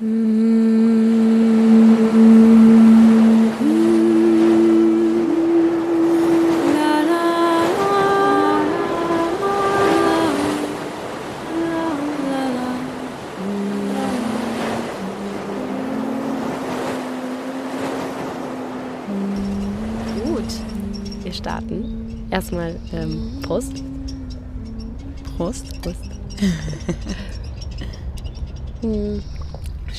[0.00, 0.59] Gut,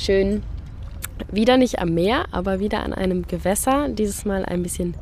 [0.04, 0.42] Schön.
[1.32, 3.88] Wieder nicht am Meer, aber wieder an einem Gewässer.
[3.90, 4.96] Dieses Mal ein bisschen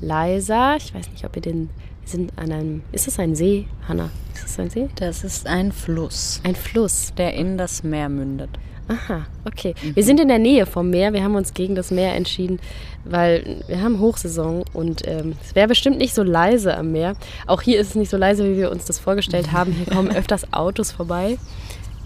[0.00, 0.74] leiser.
[0.76, 1.70] Ich weiß nicht, ob ihr den.
[2.04, 2.82] Sind an einem.
[2.90, 4.10] Ist es ein See, Hanna?
[4.34, 4.88] Ist es ein See?
[4.96, 7.12] Das ist ein Fluss, Ein Fluss.
[7.16, 8.50] der in das Meer mündet.
[8.88, 9.74] Aha, okay.
[9.94, 11.12] Wir sind in der Nähe vom Meer.
[11.12, 12.58] Wir haben uns gegen das Meer entschieden,
[13.04, 17.14] weil wir haben Hochsaison und ähm, es wäre bestimmt nicht so leise am Meer.
[17.46, 19.70] Auch hier ist es nicht so leise, wie wir uns das vorgestellt haben.
[19.70, 21.38] Hier kommen öfters Autos vorbei.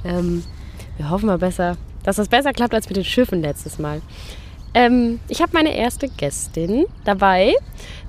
[0.05, 0.42] Ähm,
[0.98, 4.00] wir hoffen mal besser, dass das besser klappt als mit den Schiffen letztes Mal.
[4.74, 7.52] Ähm, ich habe meine erste Gästin dabei.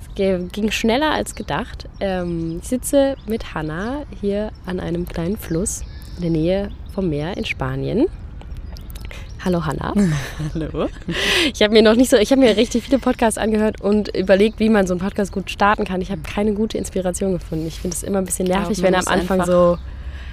[0.02, 1.87] Es ging schneller als gedacht.
[1.99, 5.83] Ähm, ich sitze mit Hanna hier an einem kleinen Fluss
[6.17, 8.07] in der Nähe vom Meer in Spanien.
[9.43, 9.93] Hallo Hanna.
[10.55, 10.89] Hallo.
[11.53, 14.59] Ich habe mir noch nicht so, ich habe mir richtig viele Podcasts angehört und überlegt,
[14.59, 16.02] wie man so einen Podcast gut starten kann.
[16.02, 17.67] Ich habe keine gute Inspiration gefunden.
[17.67, 19.77] Ich finde es immer ein bisschen nervig, man wenn am Anfang so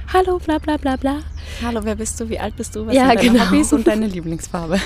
[0.09, 1.21] Hallo, bla bla bla bla.
[1.63, 2.29] Hallo, wer bist du?
[2.29, 2.87] Wie alt bist du?
[2.87, 3.51] Was Ja, sind deine genau.
[3.51, 4.79] Hobbys und deine Lieblingsfarbe?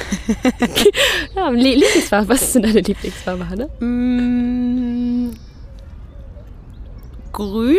[1.34, 2.28] Ja, Lie- Lieblingsfarbe.
[2.28, 3.66] Was ist denn deine Lieblingsfarbe, Hanna?
[3.80, 5.30] Mm,
[7.32, 7.76] grün?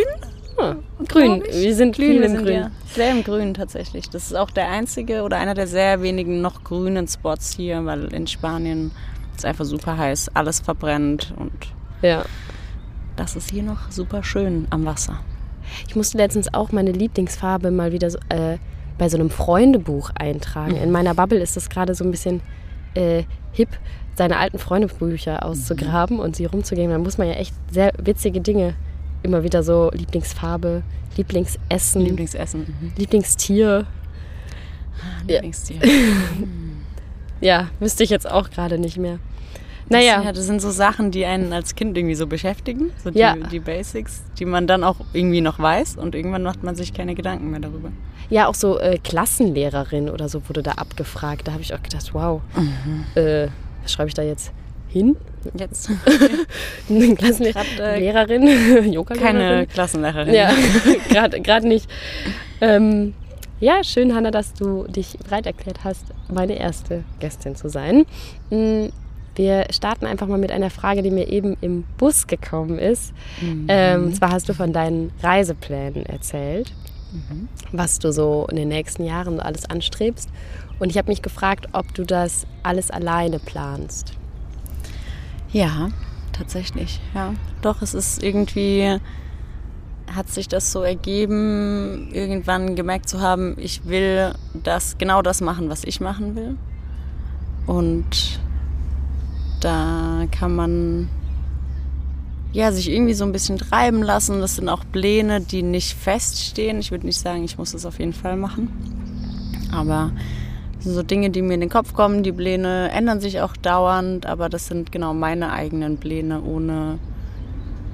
[0.58, 0.74] Ah,
[1.06, 1.42] grün.
[1.50, 2.54] Wir sind Grün, viel im sind Grün.
[2.54, 4.10] ja sehr im Grün tatsächlich.
[4.10, 8.12] Das ist auch der einzige oder einer der sehr wenigen noch grünen Spots hier, weil
[8.12, 8.90] in Spanien
[9.36, 11.52] ist einfach super heiß, alles verbrennt und
[12.02, 12.24] Ja.
[13.14, 15.20] das ist hier noch super schön am Wasser.
[15.86, 18.58] Ich musste letztens auch meine Lieblingsfarbe mal wieder so, äh,
[18.98, 20.76] bei so einem Freundebuch eintragen.
[20.76, 22.40] In meiner Bubble ist das gerade so ein bisschen
[22.94, 23.68] äh, hip,
[24.16, 26.90] seine alten Freundebücher auszugraben und sie rumzugehen.
[26.90, 28.74] Da muss man ja echt sehr witzige Dinge
[29.22, 30.82] immer wieder so Lieblingsfarbe,
[31.16, 32.60] Lieblingsessen, Lieblingsessen.
[32.60, 32.92] Mhm.
[32.96, 33.86] Lieblingstier.
[35.26, 35.34] Ja.
[35.34, 35.80] Lieblingstier.
[37.40, 39.20] Ja, wüsste ich jetzt auch gerade nicht mehr.
[39.88, 43.10] Das, Naja, ja, das sind so Sachen, die einen als Kind irgendwie so beschäftigen, so
[43.10, 43.34] die, Ja.
[43.36, 47.14] die Basics, die man dann auch irgendwie noch weiß und irgendwann macht man sich keine
[47.14, 47.90] Gedanken mehr darüber.
[48.30, 51.48] ja, auch so äh, Klassenlehrerin oder so wurde da abgefragt.
[51.48, 52.42] Da habe ich auch gedacht, wow,
[53.14, 53.48] äh,
[53.82, 54.52] was schreibe ich da jetzt
[54.88, 55.16] hin?
[55.56, 55.90] Jetzt
[56.90, 60.34] Eine Klassenlehrerin, yoga keine Klassenlehrerin.
[60.34, 60.50] Ja,
[61.28, 61.88] gerade nicht.
[62.60, 63.14] Ähm,
[63.60, 68.04] ja, schön, Hanna, dass du dich bereit erklärt hast, meine erste Gästin zu sein.
[69.38, 73.12] Wir starten einfach mal mit einer Frage, die mir eben im Bus gekommen ist.
[73.68, 76.72] Ähm, und zwar hast du von deinen Reiseplänen erzählt,
[77.70, 80.28] was du so in den nächsten Jahren so alles anstrebst.
[80.80, 84.14] Und ich habe mich gefragt, ob du das alles alleine planst.
[85.52, 85.90] Ja,
[86.32, 87.00] tatsächlich.
[87.14, 87.32] Ja,
[87.62, 88.98] doch, es ist irgendwie
[90.14, 94.32] hat sich das so ergeben, irgendwann gemerkt zu haben, ich will
[94.64, 96.56] das genau das machen, was ich machen will.
[97.66, 98.40] Und
[99.60, 101.08] da kann man
[102.52, 104.40] ja sich irgendwie so ein bisschen treiben lassen.
[104.40, 106.78] Das sind auch Pläne, die nicht feststehen.
[106.78, 108.70] Ich würde nicht sagen, ich muss das auf jeden Fall machen.
[109.72, 110.12] Aber
[110.76, 112.22] das sind so Dinge, die mir in den Kopf kommen.
[112.22, 116.98] Die Pläne ändern sich auch dauernd, aber das sind genau meine eigenen Pläne ohne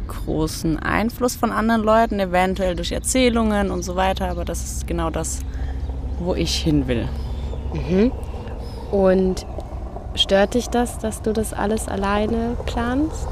[0.07, 4.29] großen Einfluss von anderen Leuten, eventuell durch Erzählungen und so weiter.
[4.31, 5.41] Aber das ist genau das,
[6.21, 7.09] wo ich hin will.
[8.91, 9.47] Und
[10.15, 13.29] stört dich das, dass du das alles alleine planst?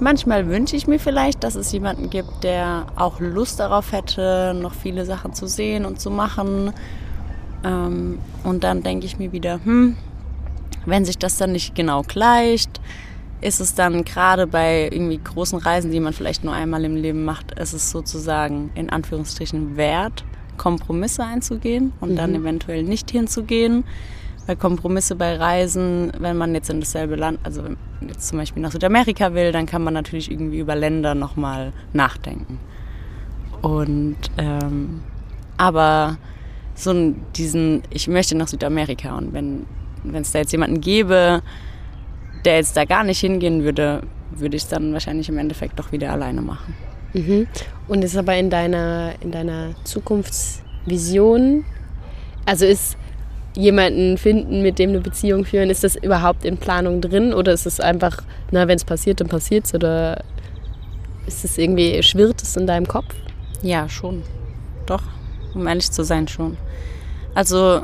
[0.00, 4.72] Manchmal wünsche ich mir vielleicht, dass es jemanden gibt, der auch Lust darauf hätte, noch
[4.72, 6.72] viele Sachen zu sehen und zu machen.
[7.64, 9.96] Ähm, und dann denke ich mir wieder, hm,
[10.86, 12.80] wenn sich das dann nicht genau gleicht,
[13.42, 17.24] ist es dann gerade bei irgendwie großen Reisen, die man vielleicht nur einmal im Leben
[17.24, 20.24] macht, ist es sozusagen in Anführungsstrichen wert,
[20.56, 23.84] Kompromisse einzugehen und dann eventuell nicht hinzugehen.
[24.46, 27.62] Weil Kompromisse bei Reisen, wenn man jetzt in dasselbe Land, also
[28.06, 32.58] jetzt zum Beispiel nach Südamerika will, dann kann man natürlich irgendwie über Länder nochmal nachdenken.
[33.62, 35.02] Und ähm,
[35.56, 36.16] aber
[36.74, 39.66] so diesen, ich möchte nach Südamerika und wenn
[40.04, 41.42] wenn es da jetzt jemanden gäbe,
[42.44, 45.92] der jetzt da gar nicht hingehen würde, würde ich es dann wahrscheinlich im Endeffekt doch
[45.92, 46.74] wieder alleine machen.
[47.12, 47.46] Mhm.
[47.88, 51.64] Und ist aber in deiner, in deiner Zukunftsvision,
[52.46, 52.96] also ist
[53.54, 57.66] jemanden finden, mit dem eine Beziehung führen, ist das überhaupt in Planung drin oder ist
[57.66, 60.22] es einfach, na, wenn es passiert, dann passiert es oder
[61.26, 63.14] ist es irgendwie, schwirrt es in deinem Kopf?
[63.62, 64.22] Ja, schon.
[64.86, 65.02] Doch,
[65.54, 66.56] um ehrlich zu sein, schon.
[67.34, 67.82] Also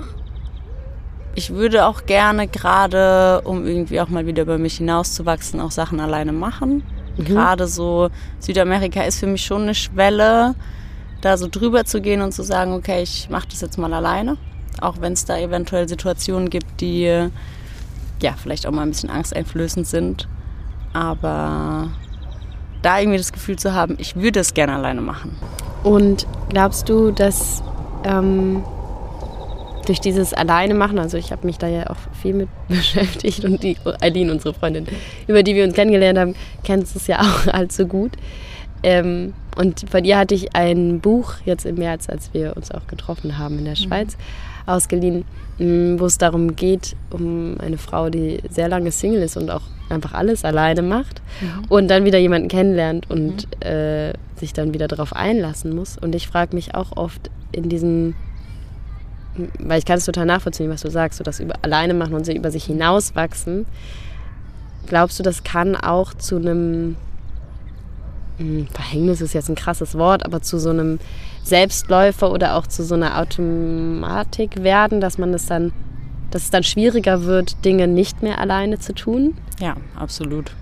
[1.34, 6.00] ich würde auch gerne gerade, um irgendwie auch mal wieder über mich hinauszuwachsen, auch Sachen
[6.00, 6.82] alleine machen.
[7.16, 7.24] Mhm.
[7.24, 8.08] Gerade so
[8.38, 10.54] Südamerika ist für mich schon eine Schwelle,
[11.20, 14.36] da so drüber zu gehen und zu sagen, okay, ich mache das jetzt mal alleine.
[14.80, 17.28] Auch wenn es da eventuell Situationen gibt, die
[18.22, 20.28] ja vielleicht auch mal ein bisschen angsteinflößend sind.
[20.92, 21.90] Aber
[22.82, 25.36] da irgendwie das Gefühl zu haben, ich würde es gerne alleine machen.
[25.82, 27.62] Und glaubst du, dass
[28.04, 28.62] ähm,
[29.86, 33.62] durch dieses Alleine machen, also ich habe mich da ja auch viel mit beschäftigt und
[33.62, 34.86] die Eileen, unsere Freundin,
[35.26, 36.34] über die wir uns kennengelernt haben,
[36.64, 38.12] kennt es ja auch allzu gut.
[38.86, 42.86] Ähm, und von ihr hatte ich ein Buch jetzt im März, als wir uns auch
[42.86, 43.78] getroffen haben in der mhm.
[43.78, 44.70] Schweiz, mhm.
[44.70, 45.24] ausgeliehen,
[45.58, 49.62] mm, wo es darum geht, um eine Frau, die sehr lange Single ist und auch
[49.88, 51.64] einfach alles alleine macht mhm.
[51.68, 53.68] und dann wieder jemanden kennenlernt und mhm.
[53.68, 55.98] äh, sich dann wieder darauf einlassen muss.
[55.98, 58.14] Und ich frage mich auch oft in diesem
[59.58, 62.26] weil ich kann es total nachvollziehen, was du sagst, so das über, alleine machen und
[62.26, 63.66] über sich hinauswachsen.
[64.86, 66.96] Glaubst du, das kann auch zu einem
[68.72, 70.98] Verhängnis ist jetzt ein krasses Wort, aber zu so einem
[71.42, 75.72] Selbstläufer oder auch zu so einer Automatik werden, dass man es dann,
[76.30, 79.36] dass es dann schwieriger wird, Dinge nicht mehr alleine zu tun?
[79.60, 80.52] Ja, absolut.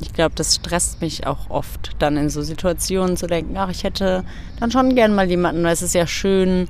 [0.00, 3.84] Ich glaube, das stresst mich auch oft, dann in so Situationen zu denken, ach, ich
[3.84, 4.24] hätte
[4.58, 6.68] dann schon gern mal jemanden, weil es ist ja schön,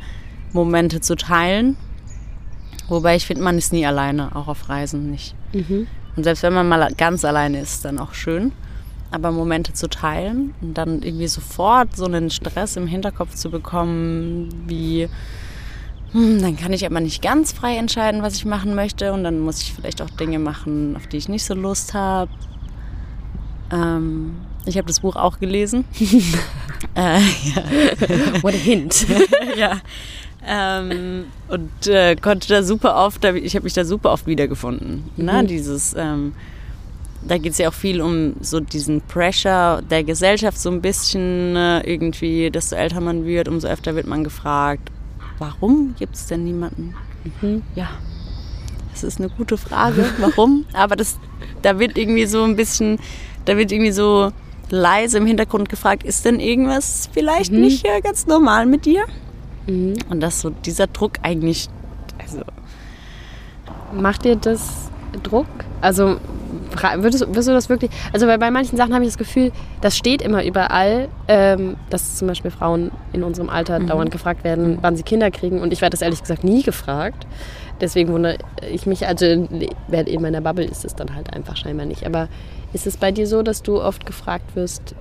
[0.53, 1.77] Momente zu teilen.
[2.89, 5.35] Wobei ich finde, man ist nie alleine, auch auf Reisen nicht.
[5.55, 5.87] Mhm.
[6.17, 8.53] Und selbst wenn man mal ganz alleine ist, dann auch schön.
[9.13, 14.49] Aber Momente zu teilen und dann irgendwie sofort so einen Stress im Hinterkopf zu bekommen,
[14.67, 15.09] wie
[16.13, 19.13] hm, dann kann ich aber nicht ganz frei entscheiden, was ich machen möchte.
[19.13, 22.31] Und dann muss ich vielleicht auch Dinge machen, auf die ich nicht so Lust habe.
[23.71, 24.37] Ähm,
[24.67, 25.85] ich habe das Buch auch gelesen.
[26.95, 28.43] äh, ja.
[28.43, 29.07] What a hint.
[29.57, 29.81] ja.
[30.47, 35.05] Ähm, und äh, konnte da super oft, ich habe mich da super oft wiedergefunden.
[35.17, 35.33] Ne?
[35.33, 35.39] Mhm.
[35.39, 35.45] Ne?
[35.45, 36.35] Dieses, ähm,
[37.27, 41.57] da geht es ja auch viel um so diesen Pressure der Gesellschaft so ein bisschen
[41.57, 44.91] äh, irgendwie, desto älter man wird, umso öfter wird man gefragt,
[45.39, 46.95] warum gibt es denn niemanden?
[47.41, 47.63] Mhm.
[47.75, 47.91] Ja,
[48.93, 50.67] das ist eine gute Frage, warum?
[50.73, 51.19] Aber das,
[51.63, 52.99] da wird irgendwie so ein bisschen,
[53.45, 54.33] da wird irgendwie so
[54.71, 57.61] leise im Hintergrund gefragt, ist denn irgendwas vielleicht mhm.
[57.61, 59.05] nicht ganz normal mit dir?
[59.67, 59.95] Mhm.
[60.09, 61.69] Und dass so dieser Druck eigentlich,
[62.19, 62.43] also.
[63.93, 64.91] Macht dir das
[65.23, 65.47] Druck?
[65.83, 66.19] Also
[66.75, 69.97] würdest, würdest du das wirklich, also bei, bei manchen Sachen habe ich das Gefühl, das
[69.97, 73.87] steht immer überall, ähm, dass zum Beispiel Frauen in unserem Alter mhm.
[73.87, 75.61] dauernd gefragt werden, wann sie Kinder kriegen.
[75.61, 77.27] Und ich werde das ehrlich gesagt nie gefragt.
[77.81, 78.39] Deswegen wundere
[78.71, 82.07] ich mich, also in meiner Bubble ist es dann halt einfach scheinbar nicht.
[82.07, 82.29] Aber
[82.73, 84.95] ist es bei dir so, dass du oft gefragt wirst,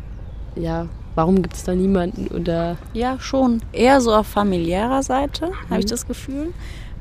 [0.55, 2.27] ja, warum gibt es da niemanden?
[2.27, 2.77] Oder?
[2.93, 3.61] Ja, schon.
[3.71, 5.69] Eher so auf familiärer Seite, mhm.
[5.69, 6.53] habe ich das Gefühl.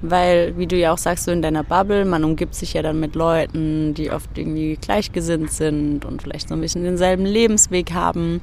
[0.03, 3.01] Weil, wie du ja auch sagst, so in deiner Bubble, man umgibt sich ja dann
[3.01, 8.41] mit Leuten, die oft irgendwie gleichgesinnt sind und vielleicht so ein bisschen denselben Lebensweg haben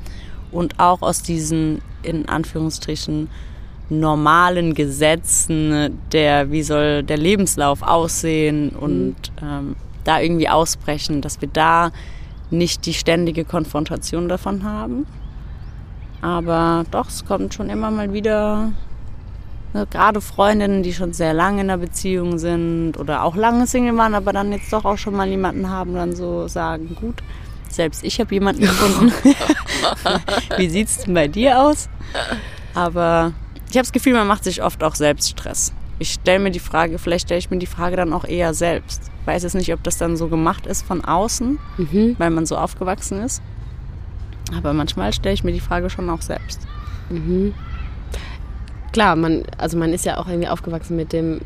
[0.51, 3.29] und auch aus diesen, in Anführungsstrichen,
[3.89, 9.47] normalen Gesetzen der, wie soll der Lebenslauf aussehen und mhm.
[9.47, 11.91] ähm, da irgendwie ausbrechen, dass wir da
[12.49, 15.05] nicht die ständige Konfrontation davon haben.
[16.21, 18.71] Aber doch, es kommt schon immer mal wieder,
[19.91, 24.15] gerade Freundinnen, die schon sehr lange in einer Beziehung sind oder auch lange Single waren,
[24.15, 27.21] aber dann jetzt doch auch schon mal jemanden haben, dann so sagen, gut,
[27.69, 29.13] selbst ich habe jemanden gefunden.
[30.57, 31.89] Wie sieht es denn bei dir aus?
[32.73, 33.33] Aber
[33.69, 35.73] ich habe das Gefühl, man macht sich oft auch selbst Stress.
[35.99, 39.01] Ich stelle mir die Frage, vielleicht stelle ich mir die Frage dann auch eher selbst.
[39.21, 42.15] Ich weiß jetzt nicht, ob das dann so gemacht ist von außen, mhm.
[42.17, 43.41] weil man so aufgewachsen ist.
[44.55, 46.61] Aber manchmal stelle ich mir die Frage schon auch selbst.
[47.09, 47.53] Mhm.
[48.91, 51.41] Klar, man, also man ist ja auch irgendwie aufgewachsen mit dem,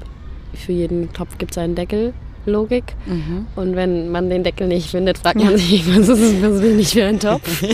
[0.54, 2.14] für jeden Topf gibt es einen Deckel.
[2.46, 2.96] Logik.
[3.06, 3.46] Mhm.
[3.56, 6.94] Und wenn man den Deckel nicht findet, fragt man sich, was ist das will nicht
[6.94, 7.62] für ein Topf?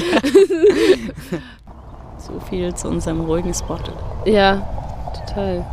[2.17, 3.79] so viel zu unserem ruhigen Spot.
[4.25, 4.67] Ja,
[5.25, 5.65] total.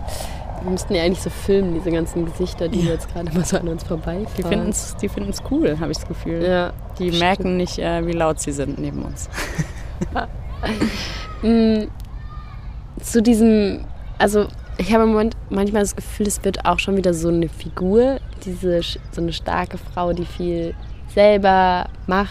[0.63, 2.93] Wir müssten ja eigentlich so filmen, diese ganzen Gesichter, die ja.
[2.93, 4.29] jetzt gerade mal so an uns vorbeifahren.
[4.39, 6.43] Die finden es die finden's cool, habe ich das Gefühl.
[6.43, 7.19] Ja, die stimmt.
[7.19, 9.29] merken nicht, äh, wie laut sie sind neben uns.
[13.01, 13.81] Zu diesem,
[14.19, 14.47] also
[14.79, 18.19] ich habe im Moment manchmal das Gefühl, es wird auch schon wieder so eine Figur,
[18.45, 20.75] diese so eine starke Frau, die viel
[21.15, 22.31] selber macht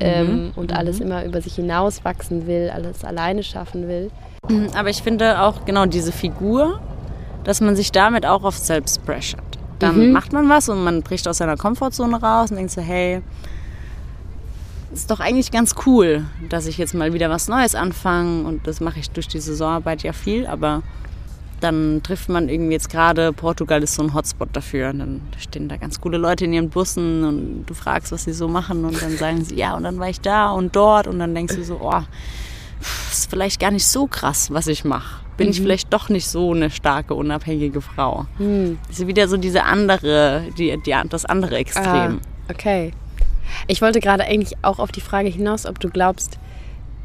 [0.00, 0.52] ähm, mhm.
[0.56, 1.06] und alles mhm.
[1.06, 4.10] immer über sich hinaus wachsen will, alles alleine schaffen will.
[4.74, 6.80] Aber ich finde auch genau diese Figur
[7.44, 9.42] dass man sich damit auch oft selbst pressurt.
[9.78, 10.12] Dann mhm.
[10.12, 13.22] macht man was und man bricht aus seiner Komfortzone raus und denkt so, hey,
[14.92, 18.80] ist doch eigentlich ganz cool, dass ich jetzt mal wieder was Neues anfange und das
[18.80, 20.82] mache ich durch die Saisonarbeit ja viel, aber
[21.60, 24.90] dann trifft man irgendwie jetzt gerade, Portugal ist so ein Hotspot dafür.
[24.90, 28.32] Und dann stehen da ganz coole Leute in ihren Bussen und du fragst, was sie
[28.32, 31.18] so machen und dann sagen sie, ja, und dann war ich da und dort und
[31.18, 32.00] dann denkst du so, oh,
[33.10, 35.22] ist vielleicht gar nicht so krass, was ich mache.
[35.36, 35.52] Bin mhm.
[35.52, 38.26] ich vielleicht doch nicht so eine starke, unabhängige Frau.
[38.38, 38.78] Mhm.
[38.88, 42.20] Das ist wieder so diese andere, die, die, das andere Extrem.
[42.20, 42.92] Ah, okay.
[43.66, 46.38] Ich wollte gerade eigentlich auch auf die Frage hinaus, ob du glaubst,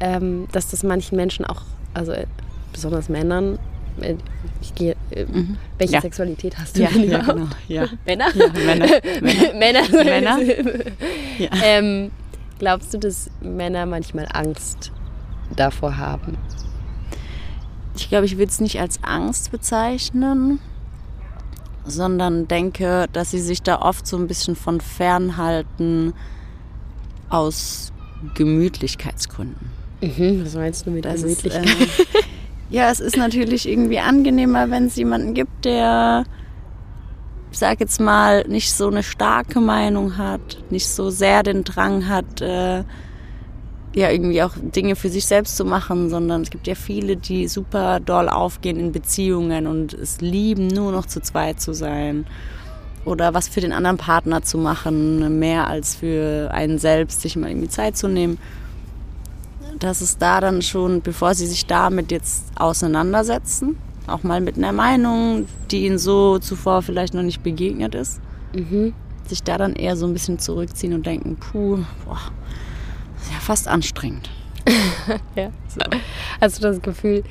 [0.00, 1.62] ähm, dass das manchen Menschen auch,
[1.94, 2.26] also äh,
[2.72, 3.58] besonders Männern,
[4.00, 4.14] äh,
[4.60, 5.56] ich gehe, äh, mhm.
[5.78, 6.00] welche ja.
[6.00, 6.82] Sexualität hast du?
[6.82, 7.46] Ja, ja genau.
[7.68, 7.86] Ja.
[8.04, 8.26] Männer?
[8.34, 8.86] Ja, Männer.
[9.54, 10.04] Männer.
[10.04, 10.38] Männer.
[11.38, 11.48] ja.
[11.62, 12.10] ähm,
[12.58, 14.92] glaubst du, dass Männer manchmal Angst
[15.54, 16.36] davor haben?
[17.96, 20.60] Ich glaube, ich würde es nicht als Angst bezeichnen,
[21.86, 26.14] sondern denke, dass sie sich da oft so ein bisschen von fernhalten
[27.28, 27.92] aus
[28.34, 29.70] Gemütlichkeitsgründen.
[30.00, 31.64] Mhm, was meinst du mit das Gemütlichkeit?
[31.64, 32.04] Ist, äh,
[32.70, 36.24] ja, es ist natürlich irgendwie angenehmer, wenn es jemanden gibt, der,
[37.50, 42.08] ich sag jetzt mal, nicht so eine starke Meinung hat, nicht so sehr den Drang
[42.08, 42.84] hat, äh,
[43.96, 47.48] ja, irgendwie auch Dinge für sich selbst zu machen, sondern es gibt ja viele, die
[47.48, 52.26] super doll aufgehen in Beziehungen und es lieben, nur noch zu zweit zu sein
[53.04, 57.50] oder was für den anderen Partner zu machen, mehr als für einen selbst, sich mal
[57.50, 58.38] irgendwie Zeit zu nehmen
[59.78, 63.76] dass es da dann schon, bevor sie sich damit jetzt auseinandersetzen,
[64.06, 68.20] auch mal mit einer Meinung, die ihnen so zuvor vielleicht noch nicht begegnet ist,
[68.54, 68.94] mhm.
[69.26, 72.20] sich da dann eher so ein bisschen zurückziehen und denken, puh, boah,
[73.26, 74.30] ist ja fast anstrengend.
[75.36, 75.50] ja.
[75.68, 75.80] So.
[76.40, 77.22] Hast du das Gefühl,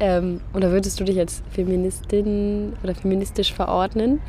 [0.00, 4.20] ähm, oder würdest du dich als Feministin oder feministisch verordnen?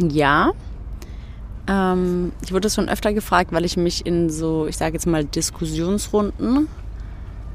[0.00, 0.52] Ja,
[1.68, 5.24] ähm, ich wurde schon öfter gefragt, weil ich mich in so, ich sage jetzt mal,
[5.24, 6.68] Diskussionsrunden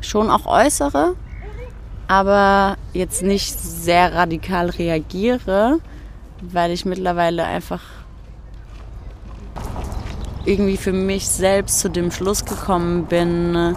[0.02, 1.16] schon auch äußere,
[2.08, 5.80] aber jetzt nicht sehr radikal reagiere,
[6.42, 7.82] weil ich mittlerweile einfach
[10.46, 13.76] irgendwie für mich selbst zu dem Schluss gekommen bin,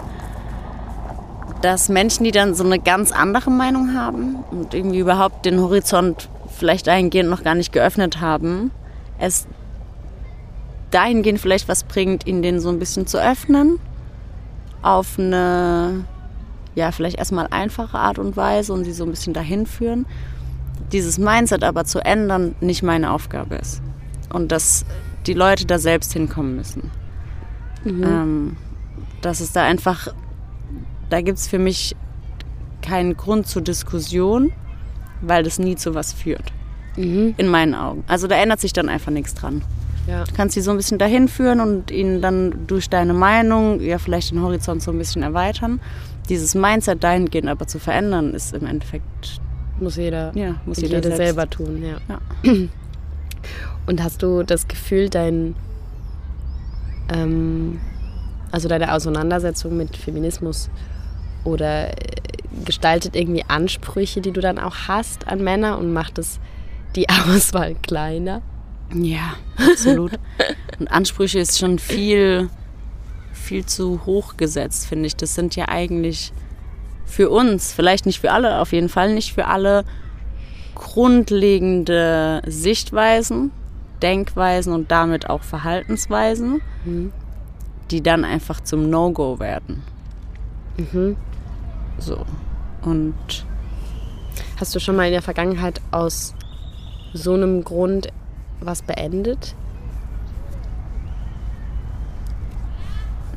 [1.61, 6.29] dass Menschen, die dann so eine ganz andere Meinung haben und irgendwie überhaupt den Horizont
[6.49, 8.71] vielleicht dahingehend noch gar nicht geöffnet haben,
[9.19, 9.47] es
[10.91, 13.79] dahingehend vielleicht was bringt, ihn den so ein bisschen zu öffnen.
[14.81, 16.05] Auf eine,
[16.75, 20.05] ja, vielleicht erstmal einfache Art und Weise und sie so ein bisschen dahin führen.
[20.91, 23.81] Dieses Mindset aber zu ändern, nicht meine Aufgabe ist.
[24.31, 24.85] Und dass
[25.27, 26.91] die Leute da selbst hinkommen müssen.
[27.83, 28.03] Mhm.
[28.03, 28.57] Ähm,
[29.21, 30.13] dass es da einfach,
[31.09, 31.95] da gibt es für mich
[32.81, 34.51] keinen Grund zur Diskussion,
[35.21, 36.53] weil das nie zu was führt.
[36.95, 37.35] Mhm.
[37.37, 38.03] In meinen Augen.
[38.07, 39.61] Also da ändert sich dann einfach nichts dran.
[40.07, 40.23] Ja.
[40.23, 43.97] Du kannst sie so ein bisschen dahin führen und ihnen dann durch deine Meinung ja
[43.97, 45.81] vielleicht den Horizont so ein bisschen erweitern.
[46.29, 49.41] Dieses Mindset dahingehend aber zu verändern, ist im Endeffekt.
[49.79, 51.97] Muss jeder, ja, muss jeder, jeder selber tun, ja.
[52.07, 52.53] ja.
[53.87, 55.55] Und hast du das Gefühl, dein,
[57.11, 57.79] ähm,
[58.51, 60.69] also deine Auseinandersetzung mit Feminismus
[61.43, 61.93] oder äh,
[62.65, 66.39] gestaltet irgendwie Ansprüche, die du dann auch hast an Männer und macht es
[66.95, 68.41] die Auswahl kleiner?
[68.93, 70.11] Ja, absolut.
[70.79, 72.49] Und Ansprüche ist schon viel,
[73.33, 75.15] viel zu hoch gesetzt, finde ich.
[75.15, 76.33] Das sind ja eigentlich
[77.05, 79.85] für uns, vielleicht nicht für alle, auf jeden Fall nicht für alle,
[80.75, 83.51] grundlegende Sichtweisen,
[84.01, 87.11] Denkweisen und damit auch Verhaltensweisen, mhm.
[87.91, 89.83] die dann einfach zum No-Go werden.
[90.77, 91.17] Mhm.
[91.97, 92.25] So.
[92.81, 93.15] Und.
[94.59, 96.33] Hast du schon mal in der Vergangenheit aus
[97.13, 98.07] so einem Grund
[98.59, 99.55] was beendet?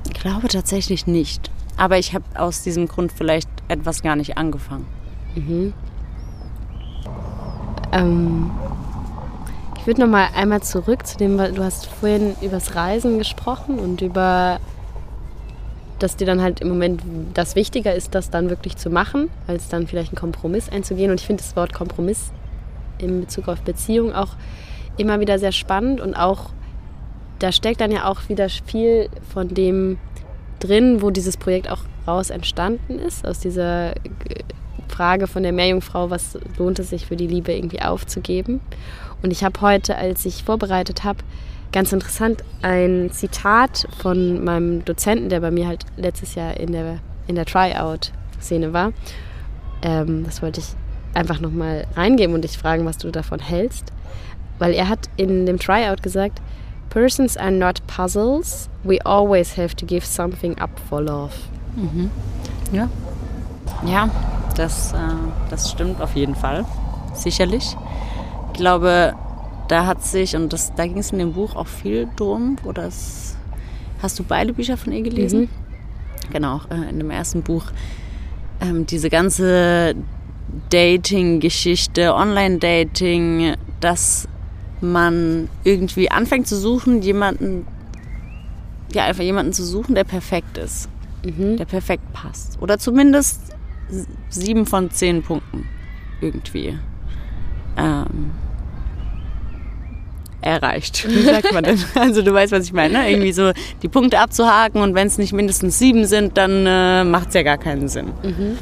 [0.06, 1.50] Ich glaube tatsächlich nicht.
[1.76, 4.86] Aber ich habe aus diesem Grund vielleicht etwas gar nicht angefangen.
[5.34, 5.72] Mhm.
[7.92, 8.50] Ähm,
[9.90, 14.02] würde noch mal einmal zurück zu dem, weil du hast vorhin übers Reisen gesprochen und
[14.02, 14.60] über,
[15.98, 17.02] dass dir dann halt im Moment
[17.34, 21.10] das wichtiger ist, das dann wirklich zu machen, als dann vielleicht einen Kompromiss einzugehen.
[21.10, 22.30] Und ich finde das Wort Kompromiss
[22.98, 24.36] in Bezug auf Beziehung auch
[24.96, 26.50] immer wieder sehr spannend und auch,
[27.40, 29.98] da steckt dann ja auch wieder viel von dem
[30.60, 33.94] drin, wo dieses Projekt auch raus entstanden ist, aus dieser
[34.86, 38.60] Frage von der Meerjungfrau, was lohnt es sich für die Liebe irgendwie aufzugeben.
[39.22, 41.18] Und ich habe heute, als ich vorbereitet habe,
[41.72, 46.98] ganz interessant ein Zitat von meinem Dozenten, der bei mir halt letztes Jahr in der,
[47.26, 48.92] in der Tryout-Szene war.
[49.82, 50.66] Ähm, das wollte ich
[51.14, 53.92] einfach nochmal reingeben und dich fragen, was du davon hältst.
[54.58, 56.40] Weil er hat in dem Tryout gesagt,
[56.90, 58.68] Persons are not puzzles.
[58.82, 61.32] We always have to give something up for love.
[61.76, 62.10] Mhm.
[62.72, 62.88] Ja.
[63.86, 64.10] Ja.
[64.56, 64.96] Das, äh,
[65.48, 66.64] das stimmt auf jeden Fall.
[67.14, 67.76] Sicherlich.
[68.52, 69.14] Ich glaube,
[69.68, 72.86] da hat sich, und das, da ging es in dem Buch auch viel drum, oder
[72.86, 73.36] es,
[74.02, 75.42] hast du beide Bücher von ihr gelesen?
[75.42, 75.48] Mhm.
[76.32, 77.66] Genau, äh, in dem ersten Buch
[78.60, 79.94] ähm, diese ganze
[80.70, 84.28] Dating-Geschichte, Online-Dating, dass
[84.80, 87.66] man irgendwie anfängt zu suchen, jemanden,
[88.92, 90.88] ja, einfach jemanden zu suchen, der perfekt ist,
[91.24, 91.56] mhm.
[91.56, 92.60] der perfekt passt.
[92.60, 93.40] Oder zumindest
[94.28, 95.66] sieben von zehn Punkten
[96.20, 96.78] irgendwie
[97.76, 98.32] ähm,
[100.40, 101.08] erreicht.
[101.08, 101.78] Wie sagt man denn?
[101.94, 102.94] Also du weißt, was ich meine.
[102.94, 103.10] Ne?
[103.10, 107.28] Irgendwie so die Punkte abzuhaken und wenn es nicht mindestens sieben sind, dann äh, macht
[107.28, 108.12] es ja gar keinen Sinn.
[108.22, 108.58] Mhm.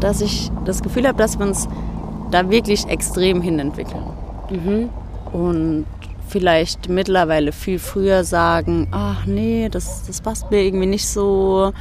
[0.00, 1.68] Dass ich das Gefühl habe, dass wir uns
[2.30, 4.04] da wirklich extrem hinentwickeln.
[4.50, 4.88] Mhm.
[5.32, 5.86] Und
[6.28, 11.72] vielleicht mittlerweile viel früher sagen, ach nee, das, das passt mir irgendwie nicht so.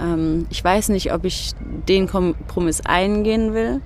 [0.00, 1.52] Ähm, ich weiß nicht, ob ich
[1.88, 3.80] den Kompromiss eingehen will.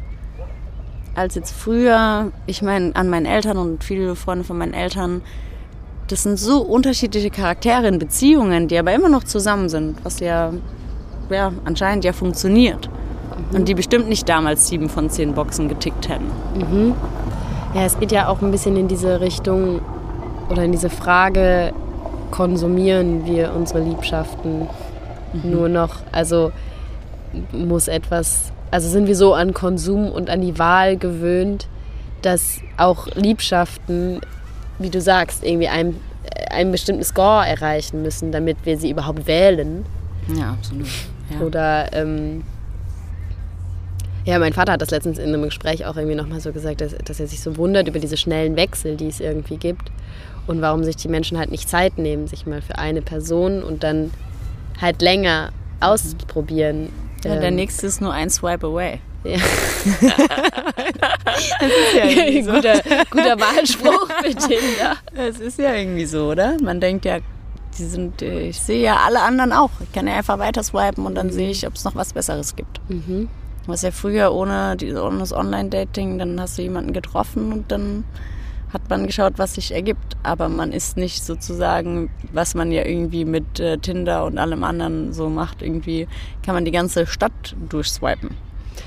[1.15, 5.23] Als jetzt früher, ich meine, an meinen Eltern und viele Freunde von meinen Eltern,
[6.09, 10.53] das sind so unterschiedliche Charaktere in Beziehungen, die aber immer noch zusammen sind, was ja,
[11.31, 12.89] ja anscheinend ja funktioniert.
[13.51, 13.57] Mhm.
[13.57, 16.27] Und die bestimmt nicht damals sieben von zehn Boxen getickt hätten.
[16.55, 16.95] Mhm.
[17.75, 19.81] Ja, es geht ja auch ein bisschen in diese Richtung
[20.51, 21.73] oder in diese Frage,
[22.31, 24.69] konsumieren wir unsere Liebschaften
[25.33, 25.51] mhm.
[25.51, 25.97] nur noch?
[26.11, 26.53] Also
[27.53, 31.69] muss etwas, also sind wir so an Konsum und an die Wahl gewöhnt,
[32.23, 34.21] dass auch Liebschaften,
[34.79, 35.97] wie du sagst, irgendwie ein,
[36.51, 39.85] ein bestimmten Score erreichen müssen, damit wir sie überhaupt wählen.
[40.35, 40.89] Ja, absolut.
[41.31, 41.47] Ja.
[41.47, 42.43] Oder ähm,
[44.25, 46.95] ja, mein Vater hat das letztens in einem Gespräch auch irgendwie nochmal so gesagt, dass,
[47.05, 49.91] dass er sich so wundert über diese schnellen Wechsel, die es irgendwie gibt
[50.47, 53.83] und warum sich die Menschen halt nicht Zeit nehmen, sich mal für eine Person und
[53.83, 54.13] dann
[54.81, 55.51] halt länger
[55.81, 56.89] ausprobieren.
[57.25, 59.01] Ja, der ähm, nächste ist nur ein Swipe away.
[59.25, 59.37] Ja.
[59.85, 60.01] das
[61.71, 62.53] ist ja irgendwie so.
[62.53, 64.97] guter, guter Wahlspruch für Tinder.
[65.15, 66.57] Das ist ja irgendwie so, oder?
[66.61, 67.19] Man denkt ja,
[67.79, 69.71] die sind, ich sehe ja alle anderen auch.
[69.81, 71.33] Ich kann ja einfach weiter swipen und dann mhm.
[71.33, 72.81] sehe ich, ob es noch was Besseres gibt.
[72.89, 73.29] Mhm.
[73.67, 78.05] Was ja früher ohne, die, ohne das Online-Dating, dann hast du jemanden getroffen und dann
[78.73, 80.17] hat man geschaut, was sich ergibt.
[80.23, 85.13] Aber man ist nicht sozusagen, was man ja irgendwie mit äh, Tinder und allem anderen
[85.13, 86.09] so macht, irgendwie
[86.45, 88.31] kann man die ganze Stadt durchswipen.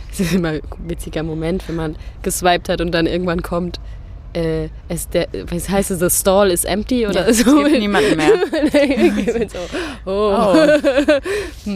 [0.10, 3.80] Das ist immer ein witziger Moment, wenn man geswiped hat und dann irgendwann kommt,
[4.36, 7.58] äh, es der, was heißt es, the stall is empty oder ja, so?
[7.58, 8.34] Es gibt niemanden mehr.
[9.50, 9.60] so,
[10.06, 10.36] oh.
[10.36, 11.72] oh.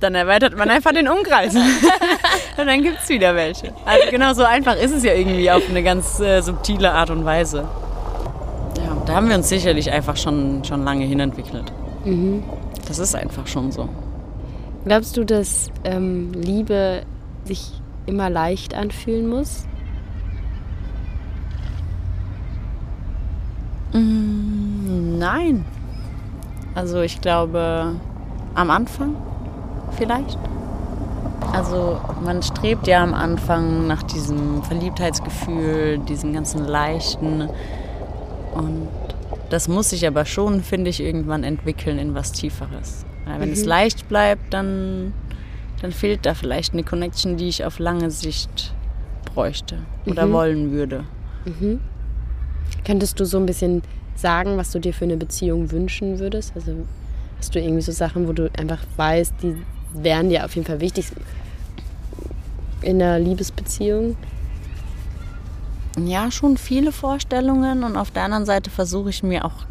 [0.00, 1.54] dann erweitert man einfach den Umkreis.
[2.56, 3.72] und dann gibt es wieder welche.
[3.84, 7.24] Also genau so einfach ist es ja irgendwie auf eine ganz äh, subtile Art und
[7.24, 7.68] Weise.
[8.78, 11.70] Ja, da haben wir uns sicherlich einfach schon, schon lange hinentwickelt.
[12.04, 12.42] Mhm.
[12.88, 13.88] Das ist einfach schon so.
[14.86, 17.02] Glaubst du, dass ähm, Liebe
[17.44, 17.72] sich
[18.06, 19.66] immer leicht anfühlen muss?
[23.92, 25.64] Nein.
[26.74, 27.94] Also ich glaube
[28.54, 29.16] am Anfang
[29.96, 30.38] vielleicht.
[31.52, 37.48] Also man strebt ja am Anfang nach diesem Verliebtheitsgefühl, diesem ganzen leichten.
[38.54, 38.88] Und
[39.50, 43.04] das muss sich aber schon, finde ich, irgendwann entwickeln in was Tieferes.
[43.26, 43.54] Weil wenn mhm.
[43.54, 45.12] es leicht bleibt, dann,
[45.82, 48.74] dann fehlt da vielleicht eine Connection, die ich auf lange Sicht
[49.34, 50.32] bräuchte oder mhm.
[50.32, 51.04] wollen würde.
[51.44, 51.80] Mhm.
[52.84, 53.82] Könntest du so ein bisschen
[54.16, 56.52] sagen, was du dir für eine Beziehung wünschen würdest?
[56.54, 56.86] Also
[57.38, 59.56] hast du irgendwie so Sachen, wo du einfach weißt, die
[59.94, 61.06] wären dir auf jeden Fall wichtig
[62.82, 64.16] in einer Liebesbeziehung?
[65.98, 69.66] Ja, schon viele Vorstellungen und auf der anderen Seite versuche ich mir auch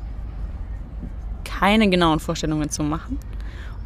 [1.44, 3.18] keine genauen Vorstellungen zu machen,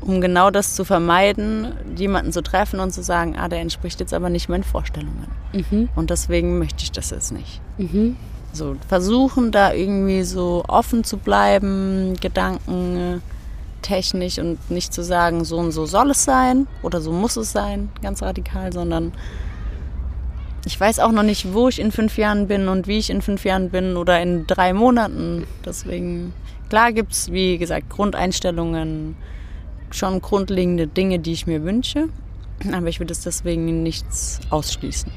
[0.02, 4.14] um genau das zu vermeiden, jemanden zu treffen und zu sagen, ah, der entspricht jetzt
[4.14, 5.28] aber nicht meinen Vorstellungen.
[5.54, 5.90] Mhm.
[5.96, 7.62] Und deswegen möchte ich das jetzt nicht.
[7.78, 8.18] Mhm.
[8.54, 13.22] So versuchen da irgendwie so offen zu bleiben, Gedanken
[13.82, 17.52] technisch und nicht zu sagen, so und so soll es sein oder so muss es
[17.52, 19.12] sein, ganz radikal, sondern
[20.66, 23.22] ich weiß auch noch nicht, wo ich in fünf Jahren bin und wie ich in
[23.22, 25.46] fünf Jahren bin oder in drei Monaten.
[25.66, 26.34] Deswegen,
[26.70, 29.16] klar gibt es, wie gesagt, Grundeinstellungen,
[29.92, 32.08] schon grundlegende Dinge, die ich mir wünsche,
[32.72, 35.12] aber ich würde es deswegen nichts ausschließen.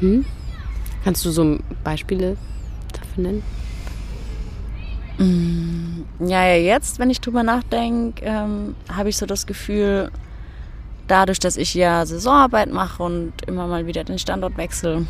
[0.00, 0.24] Mhm.
[1.04, 2.36] Kannst du so Beispiele
[2.92, 3.42] dafür nennen?
[5.18, 10.10] Mm, ja, ja, jetzt, wenn ich drüber nachdenke, ähm, habe ich so das Gefühl,
[11.08, 15.06] dadurch, dass ich ja Saisonarbeit mache und immer mal wieder den Standort wechsle,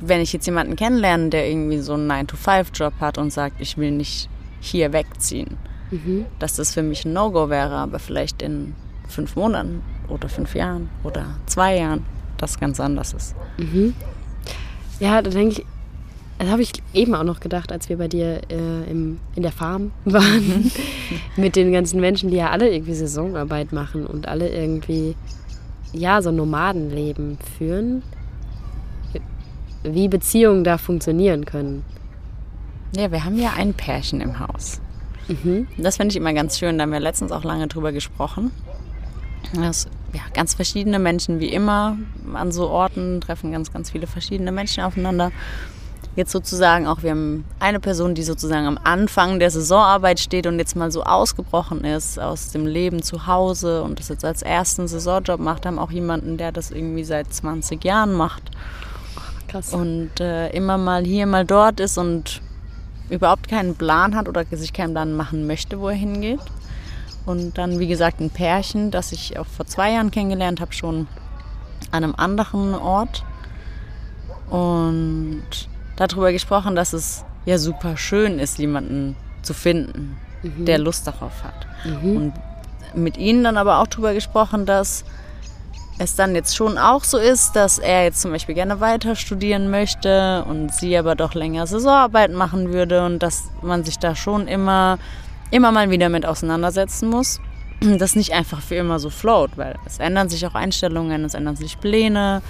[0.00, 3.90] wenn ich jetzt jemanden kennenlerne, der irgendwie so einen 9-to-5-Job hat und sagt, ich will
[3.90, 4.28] nicht
[4.60, 5.56] hier wegziehen,
[5.90, 6.26] mhm.
[6.38, 8.74] dass das für mich ein No-Go wäre, aber vielleicht in
[9.08, 12.04] fünf Monaten oder fünf Jahren oder zwei Jahren
[12.38, 13.34] das ganz anders ist.
[13.58, 13.94] Mhm.
[15.00, 15.66] Ja, da denke ich,
[16.38, 19.52] das habe ich eben auch noch gedacht, als wir bei dir äh, im, in der
[19.52, 20.70] Farm waren.
[21.36, 25.16] mit den ganzen Menschen, die ja alle irgendwie Saisonarbeit machen und alle irgendwie,
[25.92, 28.02] ja, so Nomadenleben führen.
[29.82, 31.84] Wie Beziehungen da funktionieren können.
[32.96, 34.80] Ja, wir haben ja ein Pärchen im Haus.
[35.28, 35.66] Mhm.
[35.76, 36.78] Das finde ich immer ganz schön.
[36.78, 38.50] Da haben wir letztens auch lange drüber gesprochen.
[39.54, 41.96] Das, ja, ganz verschiedene Menschen wie immer
[42.34, 45.32] an so Orten treffen ganz, ganz viele verschiedene Menschen aufeinander.
[46.16, 50.58] Jetzt sozusagen auch, wir haben eine Person, die sozusagen am Anfang der Saisonarbeit steht und
[50.58, 54.88] jetzt mal so ausgebrochen ist aus dem Leben zu Hause und das jetzt als ersten
[54.88, 58.50] Saisonjob macht, haben auch jemanden, der das irgendwie seit 20 Jahren macht.
[59.46, 59.72] Krass.
[59.72, 62.42] Und äh, immer mal hier, mal dort ist und
[63.10, 66.40] überhaupt keinen Plan hat oder sich keinen Plan machen möchte, wo er hingeht.
[67.28, 71.06] Und dann, wie gesagt, ein Pärchen, das ich auch vor zwei Jahren kennengelernt habe, schon
[71.90, 73.22] an einem anderen Ort.
[74.48, 75.44] Und
[75.96, 80.64] darüber gesprochen, dass es ja super schön ist, jemanden zu finden, mhm.
[80.64, 81.66] der Lust darauf hat.
[81.84, 82.16] Mhm.
[82.16, 82.32] Und
[82.94, 85.04] mit ihnen dann aber auch darüber gesprochen, dass
[85.98, 89.68] es dann jetzt schon auch so ist, dass er jetzt zum Beispiel gerne weiter studieren
[89.68, 94.46] möchte und sie aber doch länger Saisonarbeit machen würde und dass man sich da schon
[94.46, 94.98] immer,
[95.50, 97.40] immer mal wieder mit auseinandersetzen muss.
[97.80, 101.54] Das nicht einfach für immer so float, weil es ändern sich auch Einstellungen, es ändern
[101.54, 102.42] sich Pläne.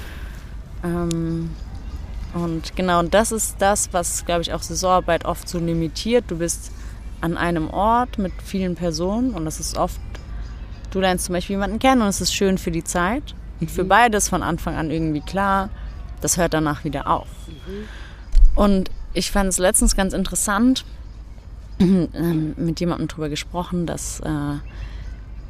[0.82, 1.50] Ähm,
[2.32, 6.24] und genau, und das ist das, was, glaube ich, auch Saisonarbeit oft so limitiert.
[6.28, 6.72] Du bist
[7.20, 10.00] an einem Ort mit vielen Personen und das ist oft,
[10.92, 13.34] du lernst zum Beispiel jemanden kennen und es ist schön für die Zeit.
[13.61, 13.88] Und für mhm.
[13.88, 15.68] beides von Anfang an irgendwie klar,
[16.20, 17.28] das hört danach wieder auf.
[17.46, 17.88] Mhm.
[18.54, 20.84] Und ich fand es letztens ganz interessant,
[22.56, 24.28] mit jemandem darüber gesprochen, dass äh,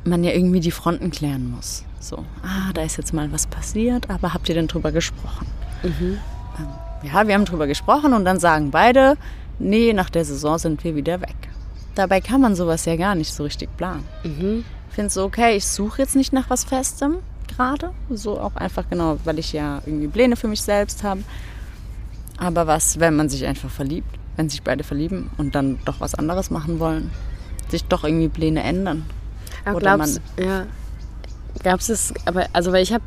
[0.04, 1.84] man ja irgendwie die Fronten klären muss.
[2.00, 5.46] So, ah, da ist jetzt mal was passiert, aber habt ihr denn drüber gesprochen?
[5.82, 6.18] Mhm.
[6.58, 6.68] Ähm,
[7.02, 9.16] ja, wir haben drüber gesprochen und dann sagen beide,
[9.58, 11.36] nee, nach der Saison sind wir wieder weg.
[11.94, 14.04] Dabei kann man sowas ja gar nicht so richtig planen.
[14.22, 14.64] Mhm.
[14.88, 17.90] Ich finde es so, okay, ich suche jetzt nicht nach was Festem gerade.
[18.10, 21.22] So auch einfach genau, weil ich ja irgendwie Pläne für mich selbst habe.
[22.36, 26.14] Aber was, wenn man sich einfach verliebt, wenn sich beide verlieben und dann doch was
[26.14, 27.10] anderes machen wollen,
[27.68, 29.04] sich doch irgendwie Pläne ändern.
[29.66, 30.66] Ja, Oder glaubst, man, ja.
[31.60, 33.02] Glaubst du es, aber, also weil ich habe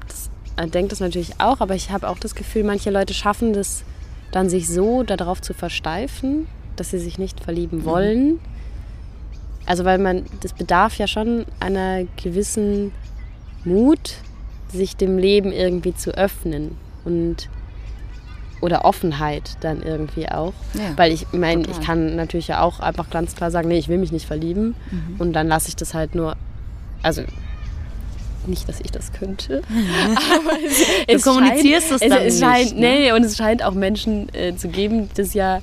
[0.58, 3.84] äh, denke das natürlich auch, aber ich habe auch das Gefühl, manche Leute schaffen das
[4.32, 7.86] dann sich so darauf zu versteifen, dass sie sich nicht verlieben mhm.
[7.86, 8.40] wollen.
[9.66, 12.92] Also weil man, das bedarf ja schon einer gewissen
[13.64, 14.16] Mut,
[14.74, 17.50] sich dem Leben irgendwie zu öffnen und
[18.62, 20.54] oder Offenheit dann irgendwie auch.
[20.74, 23.90] Ja, Weil ich meine, ich kann natürlich ja auch einfach ganz klar sagen, nee, ich
[23.90, 25.16] will mich nicht verlieben mhm.
[25.20, 26.36] und dann lasse ich das halt nur,
[27.02, 27.24] also
[28.48, 29.62] nicht, dass ich das könnte.
[29.70, 32.76] Aber es, es du kommunizierst scheint, es dann es, es scheint, nicht.
[32.76, 32.90] Ne?
[32.90, 35.60] Nee, und es scheint auch Menschen äh, zu geben, das ja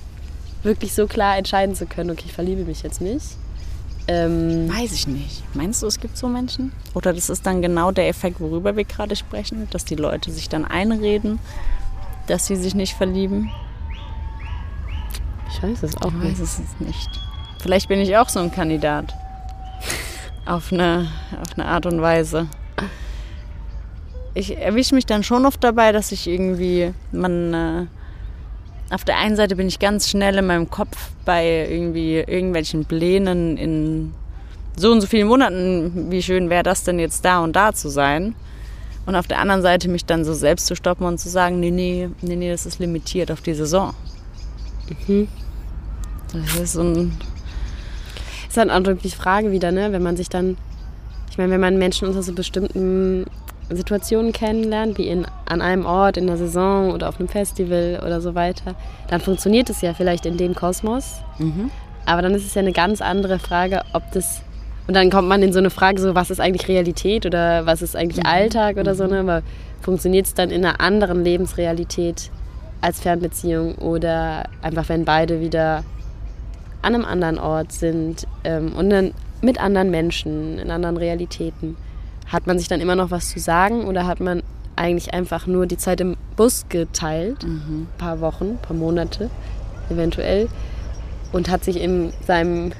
[0.62, 3.24] wirklich so klar entscheiden zu können, okay, ich verliebe mich jetzt nicht.
[4.08, 5.42] Ähm, Weiß ich nicht.
[5.54, 6.72] Meinst du, es gibt so Menschen?
[6.94, 10.48] Oder das ist dann genau der Effekt, worüber wir gerade sprechen, dass die Leute sich
[10.48, 11.38] dann einreden,
[12.30, 13.50] dass sie sich nicht verlieben?
[15.50, 17.08] Ich weiß es auch ich weiß es nicht.
[17.60, 19.14] Vielleicht bin ich auch so ein Kandidat.
[20.46, 21.08] auf, eine,
[21.42, 22.48] auf eine Art und Weise
[24.38, 27.86] ich erwische mich dann schon oft dabei, dass ich irgendwie, man, äh,
[28.94, 33.56] auf der einen Seite bin ich ganz schnell in meinem Kopf bei irgendwie irgendwelchen Plänen
[33.56, 34.14] in
[34.76, 37.88] so und so vielen Monaten, wie schön wäre das denn jetzt da und da zu
[37.88, 38.36] sein.
[39.08, 41.70] Und auf der anderen Seite mich dann so selbst zu stoppen und zu sagen, nee,
[41.70, 43.94] nee, nee, nee, das ist limitiert auf die Saison.
[45.06, 45.28] Mhm.
[46.30, 47.16] Das ist so ein...
[47.16, 49.92] Das ist dann auch wirklich die Frage wieder, ne?
[49.92, 50.58] wenn man sich dann,
[51.30, 53.24] ich meine, wenn man Menschen unter so bestimmten
[53.70, 58.20] Situationen kennenlernt, wie in, an einem Ort, in der Saison oder auf einem Festival oder
[58.20, 58.74] so weiter,
[59.08, 61.14] dann funktioniert es ja vielleicht in dem Kosmos.
[61.38, 61.70] Mhm.
[62.04, 64.42] Aber dann ist es ja eine ganz andere Frage, ob das.
[64.88, 67.82] Und dann kommt man in so eine Frage, so was ist eigentlich Realität oder was
[67.82, 68.30] ist eigentlich mhm.
[68.30, 68.96] Alltag oder mhm.
[68.96, 69.20] so, ne?
[69.20, 69.42] Aber
[69.82, 72.30] funktioniert es dann in einer anderen Lebensrealität
[72.80, 75.84] als Fernbeziehung oder einfach, wenn beide wieder
[76.80, 81.76] an einem anderen Ort sind ähm, und dann mit anderen Menschen, in anderen Realitäten?
[82.26, 84.42] Hat man sich dann immer noch was zu sagen oder hat man
[84.74, 87.44] eigentlich einfach nur die Zeit im Bus geteilt?
[87.44, 87.88] Mhm.
[87.92, 89.28] Ein paar Wochen, ein paar Monate
[89.90, 90.48] eventuell.
[91.30, 92.72] Und hat sich in seinem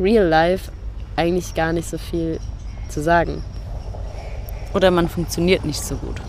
[0.00, 0.72] Real Life
[1.16, 2.40] eigentlich gar nicht so viel
[2.88, 3.42] zu sagen.
[4.74, 6.20] Oder man funktioniert nicht so gut.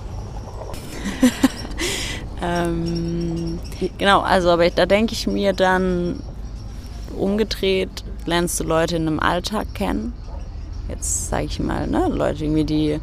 [2.44, 3.60] ähm,
[3.98, 6.22] genau, also aber da denke ich mir dann
[7.18, 10.14] umgedreht, lernst du Leute in einem Alltag kennen
[10.92, 13.00] jetzt sage ich mal, ne, Leute irgendwie, die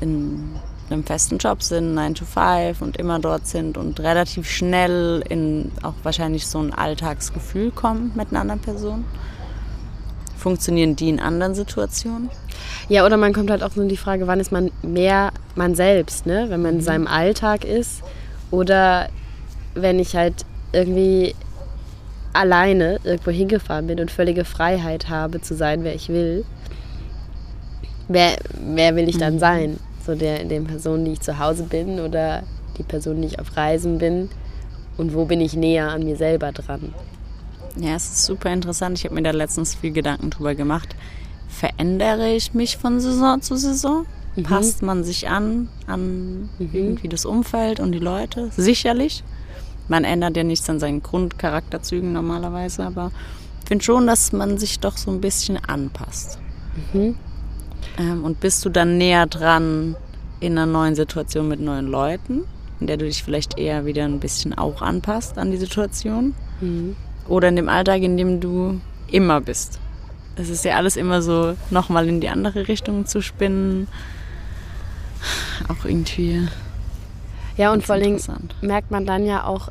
[0.00, 0.54] in
[0.90, 5.72] einem festen Job sind, 9 to 5 und immer dort sind und relativ schnell in
[5.82, 9.04] auch wahrscheinlich so ein Alltagsgefühl kommen mit einer anderen Person.
[10.44, 12.28] Funktionieren die in anderen Situationen?
[12.90, 15.74] Ja, oder man kommt halt auch so in die Frage, wann ist man mehr man
[15.74, 16.50] selbst, ne?
[16.50, 16.84] wenn man in mhm.
[16.84, 18.02] seinem Alltag ist
[18.50, 19.08] oder
[19.74, 21.34] wenn ich halt irgendwie
[22.34, 26.44] alleine irgendwo hingefahren bin und völlige Freiheit habe zu sein, wer ich will.
[28.08, 28.36] Wer,
[28.74, 29.38] wer will ich dann mhm.
[29.38, 29.80] sein?
[30.04, 32.42] So der, den Person, die ich zu Hause bin oder
[32.76, 34.28] die Person, die ich auf Reisen bin?
[34.98, 36.92] Und wo bin ich näher an mir selber dran?
[37.76, 38.98] Ja, es ist super interessant.
[38.98, 40.94] Ich habe mir da letztens viel Gedanken drüber gemacht.
[41.48, 44.06] Verändere ich mich von Saison zu Saison?
[44.36, 44.42] Mhm.
[44.42, 46.70] Passt man sich an, an mhm.
[46.72, 48.50] irgendwie das Umfeld und die Leute?
[48.56, 49.24] Sicherlich.
[49.88, 53.10] Man ändert ja nichts an seinen Grundcharakterzügen normalerweise, aber
[53.62, 56.38] ich finde schon, dass man sich doch so ein bisschen anpasst.
[56.92, 57.16] Mhm.
[57.98, 59.96] Ähm, und bist du dann näher dran
[60.40, 62.44] in einer neuen Situation mit neuen Leuten,
[62.80, 66.34] in der du dich vielleicht eher wieder ein bisschen auch anpasst an die Situation?
[66.60, 66.96] Mhm.
[67.28, 69.78] Oder in dem Alltag, in dem du immer bist?
[70.36, 73.86] Es ist ja alles immer so, nochmal in die andere Richtung zu spinnen.
[75.68, 76.48] Auch irgendwie.
[77.56, 78.18] Ja, und vor allem
[78.60, 79.68] merkt man dann ja auch,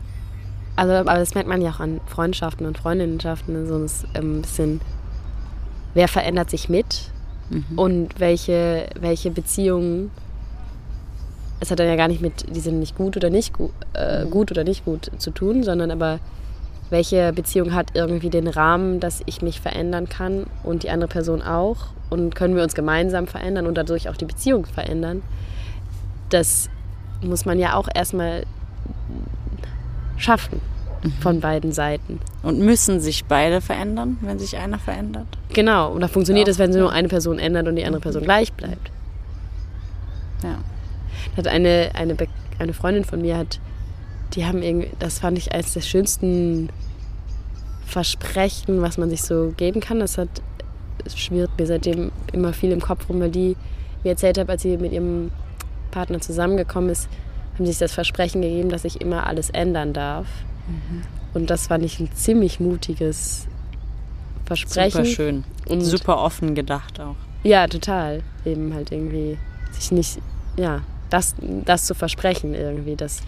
[0.76, 3.76] also aber das merkt man ja auch an Freundschaften und Freundinnenschaften, so
[4.18, 4.82] ein bisschen,
[5.94, 7.12] wer verändert sich mit
[7.50, 7.78] mhm.
[7.78, 10.12] und welche, welche Beziehungen,
[11.60, 14.24] es hat dann ja gar nicht mit, die sind nicht gut oder nicht gut, äh,
[14.24, 14.32] mhm.
[14.32, 16.20] gut oder nicht gut zu tun, sondern aber
[16.94, 21.42] welche Beziehung hat irgendwie den Rahmen, dass ich mich verändern kann und die andere Person
[21.42, 25.24] auch und können wir uns gemeinsam verändern und dadurch auch die Beziehung verändern.
[26.30, 26.70] Das
[27.22, 28.46] muss man ja auch erstmal
[30.18, 30.62] schaffen
[31.04, 31.12] mhm.
[31.14, 32.20] von beiden Seiten.
[32.44, 35.28] Und müssen sich beide verändern, wenn sich einer verändert?
[35.52, 38.24] Genau, und da funktioniert es, wenn sich nur eine Person ändert und die andere Person
[38.24, 38.92] gleich bleibt.
[40.44, 40.60] Ja.
[41.38, 42.16] Hat eine, eine,
[42.60, 43.60] eine Freundin von mir hat,
[44.34, 46.70] die haben irgendwie, das fand ich eines der schönsten
[47.86, 50.00] Versprechen, was man sich so geben kann.
[50.00, 50.30] Das hat
[51.06, 53.56] es schwirrt mir seitdem immer viel im Kopf rum, weil die
[54.04, 55.32] mir erzählt hat, als sie mit ihrem
[55.92, 57.08] Partner zusammengekommen ist,
[57.56, 60.28] haben sich das Versprechen gegeben, dass ich immer alles ändern darf.
[60.68, 61.02] Mhm.
[61.34, 63.48] Und das fand ich ein ziemlich mutiges
[64.46, 65.06] Versprechen.
[65.06, 65.44] Super schön.
[65.68, 67.16] Und super offen gedacht auch.
[67.44, 68.22] Ja, total.
[68.46, 69.38] Eben halt irgendwie
[69.72, 70.20] sich nicht,
[70.58, 73.22] ja, das, das zu versprechen irgendwie, dass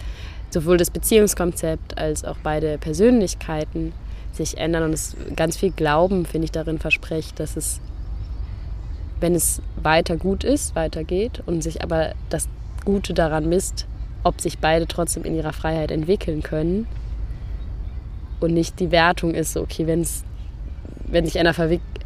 [0.50, 3.92] sowohl das Beziehungskonzept als auch beide Persönlichkeiten
[4.36, 7.80] sich ändern und es ganz viel Glauben, finde ich, darin verspricht, dass es,
[9.20, 12.48] wenn es weiter gut ist, weitergeht und sich aber das
[12.84, 13.86] Gute daran misst,
[14.22, 16.86] ob sich beide trotzdem in ihrer Freiheit entwickeln können
[18.40, 20.24] und nicht die Wertung ist, okay, wenn's,
[21.06, 21.54] wenn sich einer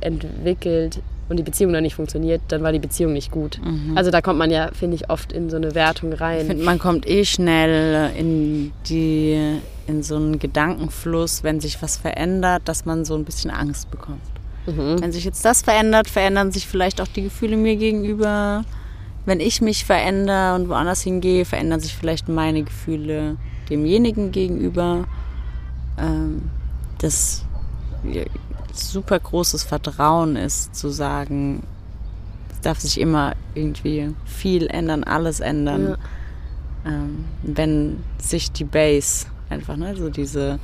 [0.00, 3.58] entwickelt und die Beziehung dann nicht funktioniert, dann war die Beziehung nicht gut.
[3.64, 3.96] Mhm.
[3.96, 6.42] Also da kommt man ja, finde ich, oft in so eine Wertung rein.
[6.42, 11.96] Ich finde, man kommt eh schnell in die in so einen Gedankenfluss, wenn sich was
[11.96, 14.20] verändert, dass man so ein bisschen Angst bekommt.
[14.66, 15.00] Mhm.
[15.00, 18.64] Wenn sich jetzt das verändert, verändern sich vielleicht auch die Gefühle mir gegenüber
[19.26, 23.36] wenn ich mich verändere und woanders hingehe, verändern sich vielleicht meine Gefühle
[23.68, 25.04] demjenigen gegenüber.
[25.98, 26.50] Ähm,
[26.98, 27.44] das
[28.74, 31.62] super großes Vertrauen ist, zu sagen,
[32.52, 35.96] es darf sich immer irgendwie viel ändern, alles ändern.
[36.85, 36.92] Ja.
[36.92, 40.59] Ähm, wenn sich die Base einfach, ne, so diese,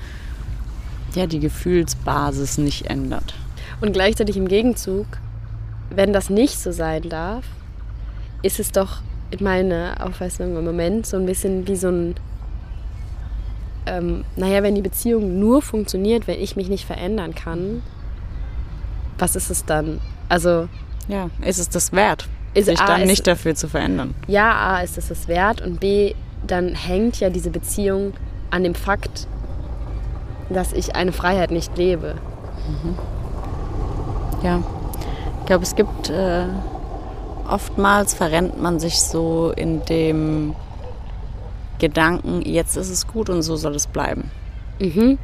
[1.14, 3.34] ja, die Gefühlsbasis nicht ändert.
[3.80, 5.06] Und gleichzeitig im Gegenzug,
[5.90, 7.44] wenn das nicht so sein darf,
[8.42, 12.14] ist es doch in meiner Auffassung im Moment so ein bisschen wie so ein,
[13.86, 17.82] ähm, naja, wenn die Beziehung nur funktioniert, wenn ich mich nicht verändern kann,
[19.18, 20.00] was ist es dann?
[20.28, 20.68] Also.
[21.08, 24.14] Ja, ist es das wert, ist, sich A, dann nicht dafür zu verändern?
[24.26, 26.14] Ja, A, ist es das wert und B,
[26.46, 28.12] dann hängt ja diese Beziehung
[28.50, 29.28] an dem Fakt,
[30.50, 32.16] dass ich eine Freiheit nicht lebe.
[32.66, 32.98] Mhm.
[34.42, 34.62] Ja,
[35.40, 36.10] ich glaube, es gibt.
[36.10, 36.46] Äh
[37.48, 40.54] oftmals verrennt man sich so in dem
[41.78, 44.30] Gedanken, jetzt ist es gut und so soll es bleiben.
[44.78, 45.18] Mhm.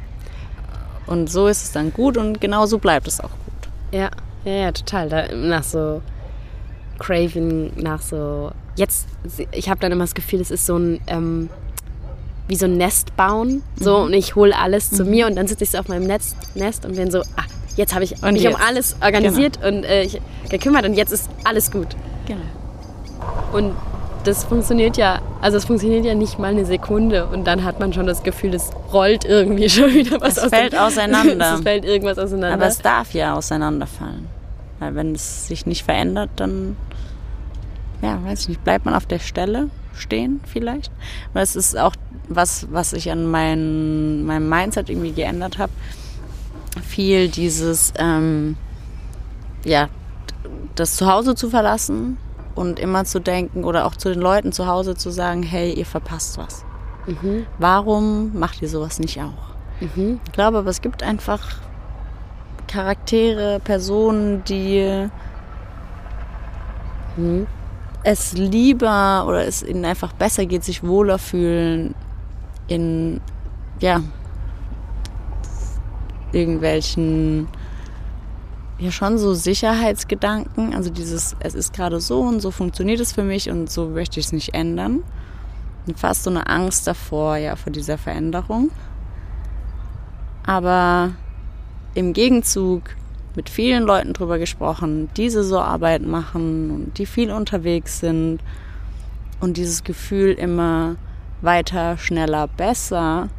[1.05, 3.29] Und so ist es dann gut und genau so bleibt es auch.
[3.93, 4.09] Ja,
[4.43, 5.09] ja, ja, total.
[5.09, 6.01] Da, nach so
[6.99, 8.51] Craving, nach so.
[8.75, 9.07] Jetzt,
[9.51, 10.99] ich habe dann immer das Gefühl, es ist so ein.
[11.07, 11.49] Ähm,
[12.47, 13.63] wie so ein Nest bauen.
[13.79, 14.05] So, mhm.
[14.05, 14.95] und ich hole alles mhm.
[14.95, 17.45] zu mir und dann sitze ich so auf meinem Nest, Nest und bin so, ah,
[17.77, 18.55] jetzt habe ich und mich jetzt.
[18.55, 19.77] um alles organisiert genau.
[19.77, 20.09] und äh,
[20.49, 21.95] gekümmert und jetzt ist alles gut.
[22.27, 22.41] Genau.
[23.53, 23.75] Und
[24.23, 27.93] das funktioniert ja, also es funktioniert ja nicht mal eine Sekunde und dann hat man
[27.93, 30.45] schon das Gefühl, es rollt irgendwie schon wieder was es aus.
[30.45, 31.55] Es fällt auseinander.
[31.55, 32.53] es fällt irgendwas auseinander.
[32.53, 34.27] Aber es darf ja auseinanderfallen.
[34.79, 36.75] Weil wenn es sich nicht verändert, dann,
[38.01, 40.91] ja, weiß ich nicht, bleibt man auf der Stelle stehen vielleicht.
[41.33, 41.93] Weil es ist auch
[42.27, 45.71] was, was ich an mein, meinem Mindset irgendwie geändert habe.
[46.81, 48.57] Viel dieses, ähm,
[49.63, 49.89] ja,
[50.75, 52.17] das Zuhause zu verlassen
[52.55, 55.85] und immer zu denken oder auch zu den Leuten zu Hause zu sagen, hey, ihr
[55.85, 56.65] verpasst was.
[57.05, 57.45] Mhm.
[57.59, 59.53] Warum macht ihr sowas nicht auch?
[59.95, 60.19] Mhm.
[60.25, 61.41] Ich glaube, aber es gibt einfach
[62.67, 65.07] Charaktere, Personen, die
[67.17, 67.47] mhm.
[68.03, 71.93] es lieber oder es ihnen einfach besser geht, sich wohler fühlen
[72.67, 73.21] in,
[73.79, 74.01] ja,
[76.31, 77.47] irgendwelchen,
[78.83, 83.23] ja schon so Sicherheitsgedanken, also dieses, es ist gerade so und so funktioniert es für
[83.23, 85.03] mich und so möchte ich es nicht ändern.
[85.85, 88.71] Und fast so eine Angst davor, ja, vor dieser Veränderung.
[90.45, 91.11] Aber
[91.93, 92.83] im Gegenzug
[93.35, 98.39] mit vielen Leuten drüber gesprochen, die so Arbeit machen und die viel unterwegs sind
[99.39, 100.95] und dieses Gefühl immer
[101.41, 103.29] weiter, schneller, besser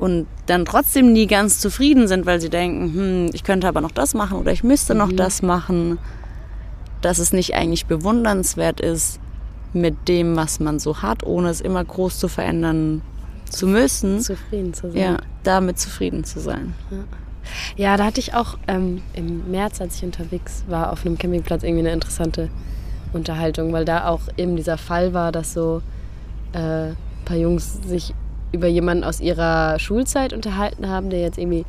[0.00, 3.90] und dann trotzdem nie ganz zufrieden sind, weil sie denken, hm, ich könnte aber noch
[3.90, 5.16] das machen oder ich müsste noch mhm.
[5.16, 5.98] das machen,
[7.02, 9.20] dass es nicht eigentlich bewundernswert ist
[9.74, 13.02] mit dem, was man so hat, ohne es immer groß zu verändern
[13.50, 14.20] zu müssen.
[14.20, 15.00] Zufrieden zu sein.
[15.00, 16.72] Ja, damit zufrieden zu sein.
[16.90, 16.98] Ja.
[17.76, 21.62] Ja, da hatte ich auch ähm, im März, als ich unterwegs war, auf einem Campingplatz
[21.62, 22.48] irgendwie eine interessante
[23.12, 25.82] Unterhaltung, weil da auch eben dieser Fall war, dass so
[26.52, 26.58] äh,
[26.90, 28.14] ein paar Jungs sich
[28.52, 31.64] über jemanden aus ihrer Schulzeit unterhalten haben, der jetzt irgendwie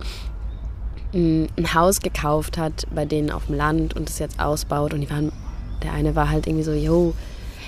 [1.14, 4.94] mm, ein Haus gekauft hat bei denen auf dem Land und es jetzt ausbaut.
[4.94, 5.32] Und die waren,
[5.84, 7.14] der eine war halt irgendwie so, yo,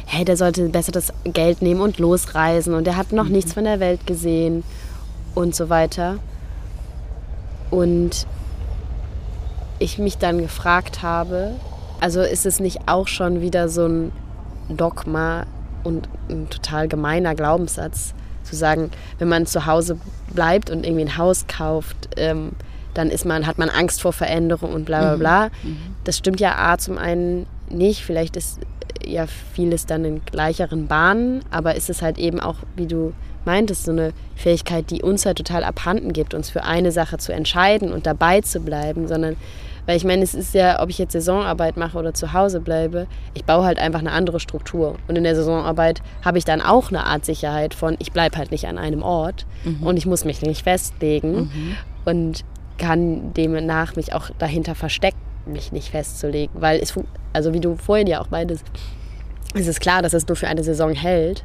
[0.06, 3.34] hey, der sollte besser das Geld nehmen und losreisen und der hat noch mhm.
[3.34, 4.63] nichts von der Welt gesehen
[5.36, 6.17] und so weiter.
[7.69, 8.28] Und
[9.80, 11.52] ich mich dann gefragt habe,
[11.99, 14.12] also ist es nicht auch schon wieder so ein
[14.69, 15.45] Dogma
[15.84, 18.13] und ein total gemeiner Glaubenssatz,
[18.53, 19.97] zu sagen, wenn man zu Hause
[20.33, 22.51] bleibt und irgendwie ein Haus kauft, ähm,
[22.93, 25.19] dann ist man, hat man Angst vor Veränderung und bla bla mhm.
[25.19, 25.47] bla.
[25.63, 25.77] Mhm.
[26.03, 28.59] Das stimmt ja A zum einen nicht, vielleicht ist
[29.05, 33.13] ja vieles dann in gleicheren Bahnen, aber ist es halt eben auch, wie du
[33.45, 37.33] meintest, so eine Fähigkeit, die uns halt total abhanden gibt, uns für eine Sache zu
[37.33, 39.35] entscheiden und dabei zu bleiben, sondern
[39.85, 43.07] weil ich meine, es ist ja, ob ich jetzt Saisonarbeit mache oder zu Hause bleibe,
[43.33, 44.95] ich baue halt einfach eine andere Struktur.
[45.07, 48.51] Und in der Saisonarbeit habe ich dann auch eine Art Sicherheit von, ich bleibe halt
[48.51, 49.83] nicht an einem Ort mhm.
[49.83, 51.75] und ich muss mich nicht festlegen mhm.
[52.05, 52.45] und
[52.77, 56.55] kann demnach mich auch dahinter verstecken, mich nicht festzulegen.
[56.59, 56.93] Weil es,
[57.33, 58.65] also wie du vorhin ja auch meintest,
[59.53, 61.43] es ist klar, dass es nur für eine Saison hält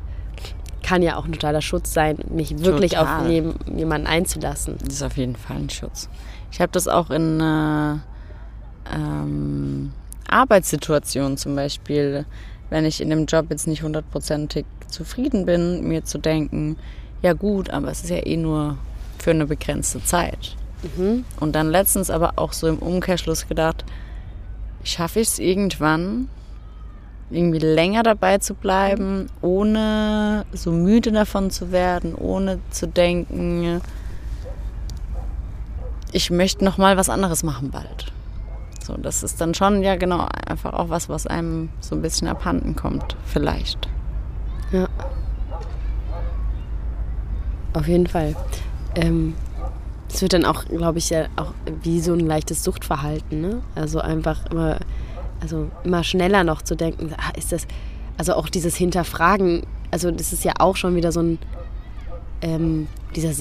[0.88, 3.20] kann ja auch ein totaler Schutz sein, mich wirklich Total.
[3.20, 4.76] auf jemanden einzulassen.
[4.82, 6.08] Das ist auf jeden Fall ein Schutz.
[6.50, 7.96] Ich habe das auch in äh,
[8.94, 9.92] ähm,
[10.28, 12.26] Arbeitssituationen zum Beispiel,
[12.70, 16.76] wenn ich in dem Job jetzt nicht hundertprozentig zufrieden bin, mir zu denken,
[17.22, 18.78] ja gut, aber es ist ja eh nur
[19.18, 20.56] für eine begrenzte Zeit.
[20.96, 21.24] Mhm.
[21.40, 23.84] Und dann letztens aber auch so im Umkehrschluss gedacht,
[24.84, 26.28] schaffe ich es irgendwann,
[27.30, 33.80] irgendwie länger dabei zu bleiben, ohne so müde davon zu werden, ohne zu denken,
[36.12, 38.12] ich möchte noch mal was anderes machen bald.
[38.88, 42.26] So, das ist dann schon ja genau einfach auch was, was einem so ein bisschen
[42.26, 43.88] abhanden kommt, vielleicht.
[44.72, 44.88] Ja.
[47.74, 48.34] Auf jeden Fall.
[48.96, 49.34] Ähm,
[50.10, 53.40] es wird dann auch, glaube ich, ja auch wie so ein leichtes Suchtverhalten.
[53.42, 53.60] Ne?
[53.74, 54.78] Also einfach immer
[55.40, 57.66] also immer schneller noch zu denken, ah, ist das,
[58.16, 61.38] also auch dieses Hinterfragen, also das ist ja auch schon wieder so ein,
[62.42, 63.32] ähm, dieser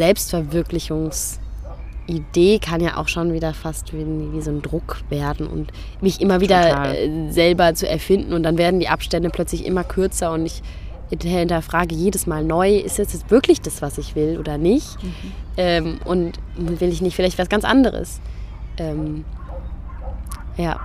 [2.08, 6.22] Selbstverwirklichungsidee kann ja auch schon wieder fast wie, wie so ein Druck werden und mich
[6.22, 10.46] immer wieder äh, selber zu erfinden und dann werden die Abstände plötzlich immer kürzer und
[10.46, 10.62] ich
[11.10, 15.02] hinterfrage jedes Mal neu, ist das jetzt wirklich das, was ich will oder nicht?
[15.02, 15.14] Mhm.
[15.56, 18.20] Ähm, und will ich nicht vielleicht was ganz anderes?
[18.78, 19.24] Ähm,
[20.58, 20.82] ja,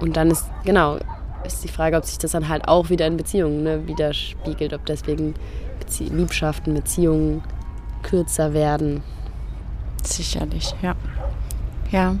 [0.00, 0.98] und dann ist, genau,
[1.44, 4.84] ist die Frage, ob sich das dann halt auch wieder in Beziehungen ne, widerspiegelt, ob
[4.86, 5.34] deswegen
[5.78, 7.42] Bezie Liebschaften, Beziehungen
[8.02, 9.04] kürzer werden.
[10.06, 10.94] Sicherlich, ja.
[11.90, 12.16] Ja.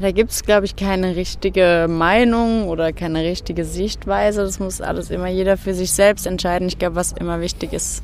[0.00, 4.42] Da gibt es, glaube ich, keine richtige Meinung oder keine richtige Sichtweise.
[4.42, 6.66] Das muss alles immer jeder für sich selbst entscheiden.
[6.66, 8.02] Ich glaube, was immer wichtig ist,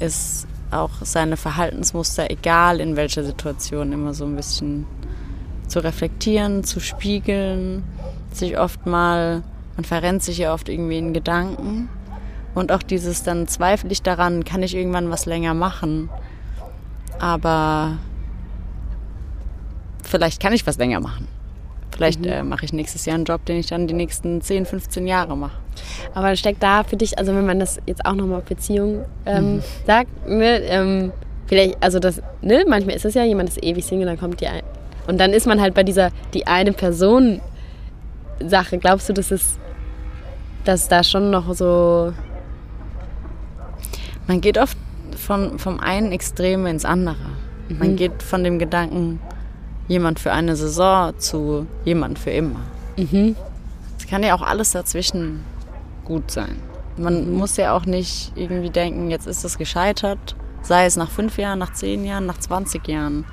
[0.00, 4.86] ist auch seine Verhaltensmuster, egal in welcher Situation, immer so ein bisschen
[5.68, 7.84] zu reflektieren, zu spiegeln,
[8.32, 9.42] sich oft mal,
[9.76, 11.88] man verrennt sich ja oft irgendwie in Gedanken.
[12.54, 16.08] Und auch dieses dann zweifle ich daran, kann ich irgendwann was länger machen.
[17.18, 17.98] Aber
[20.02, 21.28] vielleicht kann ich was länger machen.
[21.90, 22.26] Vielleicht mhm.
[22.26, 25.36] äh, mache ich nächstes Jahr einen Job, den ich dann die nächsten 10, 15 Jahre
[25.36, 25.56] mache.
[26.14, 29.56] Aber steckt da für dich, also wenn man das jetzt auch nochmal auf Beziehung ähm,
[29.56, 29.62] mhm.
[29.86, 31.12] sagt, ne, ähm,
[31.46, 34.48] vielleicht, also das, ne, manchmal ist es ja, jemand ist ewig Single, dann kommt die
[34.48, 34.62] ein,
[35.06, 37.40] und dann ist man halt bei dieser, die eine Person
[38.40, 38.78] Sache.
[38.78, 39.58] Glaubst du, dass es,
[40.64, 42.12] dass da schon noch so.
[44.26, 44.76] Man geht oft
[45.24, 47.16] von, vom einen Extrem ins andere.
[47.68, 47.78] Mhm.
[47.78, 49.20] Man geht von dem Gedanken,
[49.88, 52.60] jemand für eine Saison zu jemand für immer.
[52.96, 53.36] Mhm.
[53.98, 55.40] Es kann ja auch alles dazwischen
[56.04, 56.56] gut sein.
[56.96, 57.38] Man mhm.
[57.38, 61.58] muss ja auch nicht irgendwie denken, jetzt ist es gescheitert, sei es nach fünf Jahren,
[61.58, 63.24] nach zehn Jahren, nach 20 Jahren,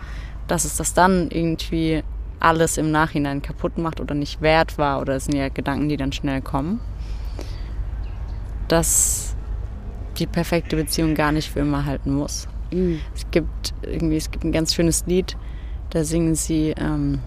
[0.47, 2.03] dass es das dann irgendwie
[2.39, 5.97] alles im Nachhinein kaputt macht oder nicht wert war, oder es sind ja Gedanken, die
[5.97, 6.79] dann schnell kommen,
[8.67, 9.30] dass
[10.21, 12.47] die perfekte Beziehung gar nicht für immer halten muss.
[12.71, 12.99] Mhm.
[13.15, 15.35] Es gibt irgendwie, es gibt ein ganz schönes Lied,
[15.89, 17.19] da singen sie ähm,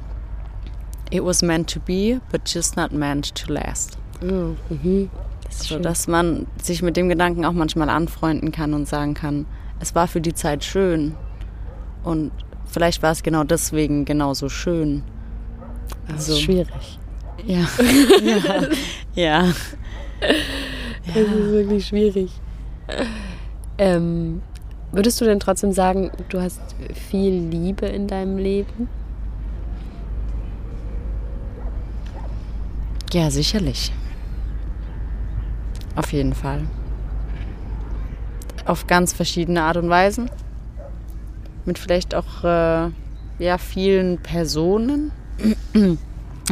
[1.11, 3.99] It was meant to be, but just not meant to last.
[4.23, 4.57] Mhm.
[4.71, 5.11] Mhm.
[5.45, 9.45] Das so, dass man sich mit dem Gedanken auch manchmal anfreunden kann und sagen kann,
[9.81, 11.15] es war für die Zeit schön
[12.05, 12.33] und
[12.67, 15.03] vielleicht war es genau deswegen genauso schön.
[16.07, 16.99] Das also, ist schwierig.
[17.45, 17.69] Ja.
[19.15, 19.45] ja.
[19.45, 19.55] ja.
[21.07, 22.31] Das ist wirklich schwierig.
[23.77, 24.41] Ähm,
[24.93, 26.61] würdest du denn trotzdem sagen, du hast
[27.11, 28.89] viel Liebe in deinem Leben?
[33.13, 33.93] Ja, sicherlich.
[35.97, 36.63] Auf jeden Fall.
[38.65, 40.31] Auf ganz verschiedene Art und Weisen
[41.65, 42.91] mit vielleicht auch äh,
[43.39, 45.13] ja, vielen Personen.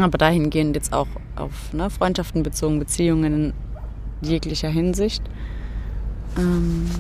[0.01, 3.53] Aber dahingehend jetzt auch auf ne, Freundschaften bezogen, Beziehungen
[4.21, 5.23] in jeglicher Hinsicht.
[6.39, 6.91] Ähm,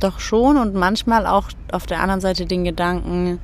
[0.00, 3.38] doch schon und manchmal auch auf der anderen Seite den Gedanken,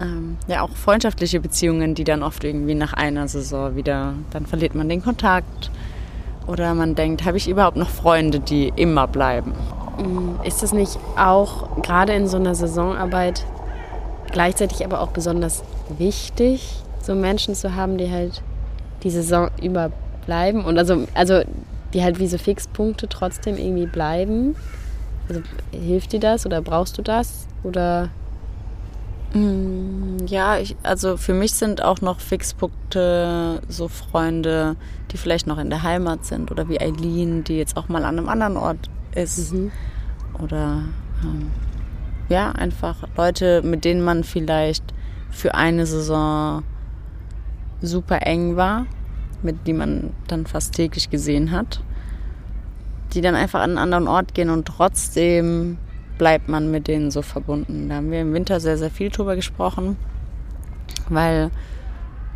[0.00, 4.74] ähm, ja auch freundschaftliche Beziehungen, die dann oft irgendwie nach einer Saison wieder, dann verliert
[4.74, 5.70] man den Kontakt
[6.46, 9.52] oder man denkt, habe ich überhaupt noch Freunde, die immer bleiben?
[9.98, 13.44] Mm, ist es nicht auch gerade in so einer Saisonarbeit
[14.32, 15.62] gleichzeitig aber auch besonders
[15.98, 18.42] wichtig, so Menschen zu haben, die halt
[19.02, 21.42] die Saison überbleiben und also, also
[21.92, 24.56] die halt wie so Fixpunkte trotzdem irgendwie bleiben?
[25.28, 27.46] Also hilft dir das oder brauchst du das?
[27.62, 28.08] Oder
[29.34, 34.76] mm, ja, ich, also für mich sind auch noch Fixpunkte so Freunde,
[35.10, 38.18] die vielleicht noch in der Heimat sind oder wie Eileen, die jetzt auch mal an
[38.18, 39.52] einem anderen Ort ist.
[39.52, 39.72] Mhm.
[40.42, 40.82] Oder
[41.22, 41.50] ähm,
[42.28, 44.84] ja, einfach Leute, mit denen man vielleicht
[45.30, 46.62] für eine Saison
[47.82, 48.86] super eng war,
[49.42, 51.82] mit die man dann fast täglich gesehen hat,
[53.12, 55.78] die dann einfach an einen anderen Ort gehen und trotzdem
[56.18, 57.88] bleibt man mit denen so verbunden.
[57.88, 59.96] Da haben wir im Winter sehr, sehr viel drüber gesprochen,
[61.08, 61.50] weil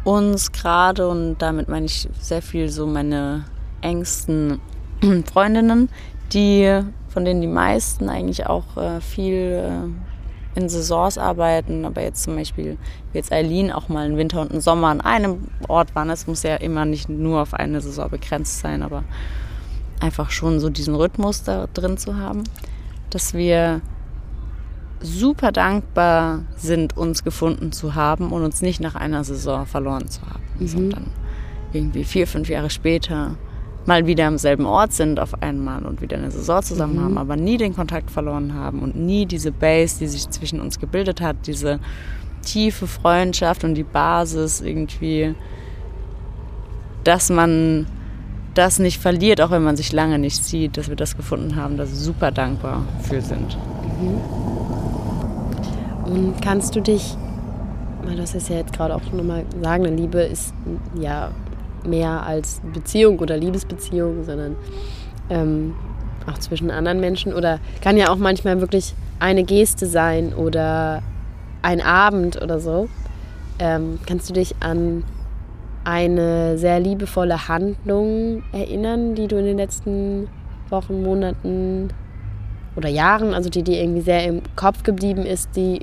[0.04, 3.44] uns gerade, und damit meine ich sehr viel so meine
[3.80, 4.60] engsten
[5.32, 5.88] Freundinnen,
[6.32, 10.13] die von denen die meisten eigentlich auch äh, viel äh,
[10.54, 12.78] in Saisons arbeiten, aber jetzt zum Beispiel
[13.12, 16.10] wie jetzt Eileen auch mal einen Winter und einen Sommer an einem Ort waren.
[16.10, 19.04] Es muss ja immer nicht nur auf eine Saison begrenzt sein, aber
[20.00, 22.44] einfach schon so diesen Rhythmus da drin zu haben,
[23.10, 23.80] dass wir
[25.00, 30.22] super dankbar sind, uns gefunden zu haben und uns nicht nach einer Saison verloren zu
[30.22, 30.66] haben, mhm.
[30.66, 31.10] sondern
[31.72, 33.36] irgendwie vier, fünf Jahre später
[33.86, 37.04] mal wieder am selben Ort sind auf einmal und wieder eine Saison zusammen mhm.
[37.04, 40.78] haben, aber nie den Kontakt verloren haben und nie diese Base, die sich zwischen uns
[40.78, 41.80] gebildet hat, diese
[42.42, 45.34] tiefe Freundschaft und die Basis irgendwie,
[47.04, 47.86] dass man
[48.54, 51.76] das nicht verliert, auch wenn man sich lange nicht sieht, dass wir das gefunden haben,
[51.76, 53.58] dass wir super dankbar für sind.
[54.00, 54.20] Mhm.
[56.12, 57.16] Und kannst du dich,
[58.04, 60.54] weil das ist ja jetzt gerade auch nochmal sagen, eine Liebe ist
[61.00, 61.30] ja
[61.86, 64.56] mehr als Beziehung oder Liebesbeziehung, sondern
[65.30, 65.74] ähm,
[66.26, 71.02] auch zwischen anderen Menschen oder kann ja auch manchmal wirklich eine Geste sein oder
[71.62, 72.88] ein Abend oder so.
[73.58, 75.04] Ähm, kannst du dich an
[75.84, 80.28] eine sehr liebevolle Handlung erinnern, die du in den letzten
[80.70, 81.90] Wochen, Monaten
[82.74, 85.80] oder Jahren, also die dir irgendwie sehr im Kopf geblieben ist, die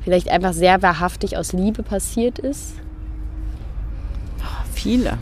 [0.00, 2.76] vielleicht einfach sehr wahrhaftig aus Liebe passiert ist?
[4.76, 5.18] Viele.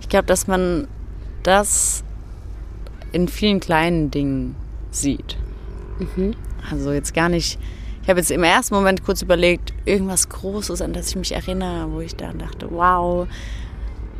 [0.00, 0.86] Ich glaube, dass man
[1.42, 2.04] das
[3.12, 4.56] in vielen kleinen Dingen
[4.90, 5.36] sieht.
[5.98, 6.34] Mhm.
[6.70, 7.58] Also jetzt gar nicht.
[8.02, 11.90] Ich habe jetzt im ersten Moment kurz überlegt, irgendwas Großes, an das ich mich erinnere,
[11.90, 13.26] wo ich dann dachte, wow.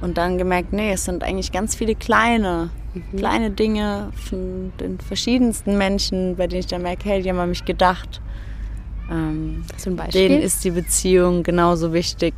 [0.01, 3.17] Und dann gemerkt, nee, es sind eigentlich ganz viele kleine, mhm.
[3.17, 7.51] kleine Dinge von den verschiedensten Menschen, bei denen ich dann merke, hey, die haben an
[7.51, 8.23] mich gedacht.
[9.11, 10.29] Ähm, ein Beispiel?
[10.29, 12.33] denen ist die Beziehung genauso wichtig.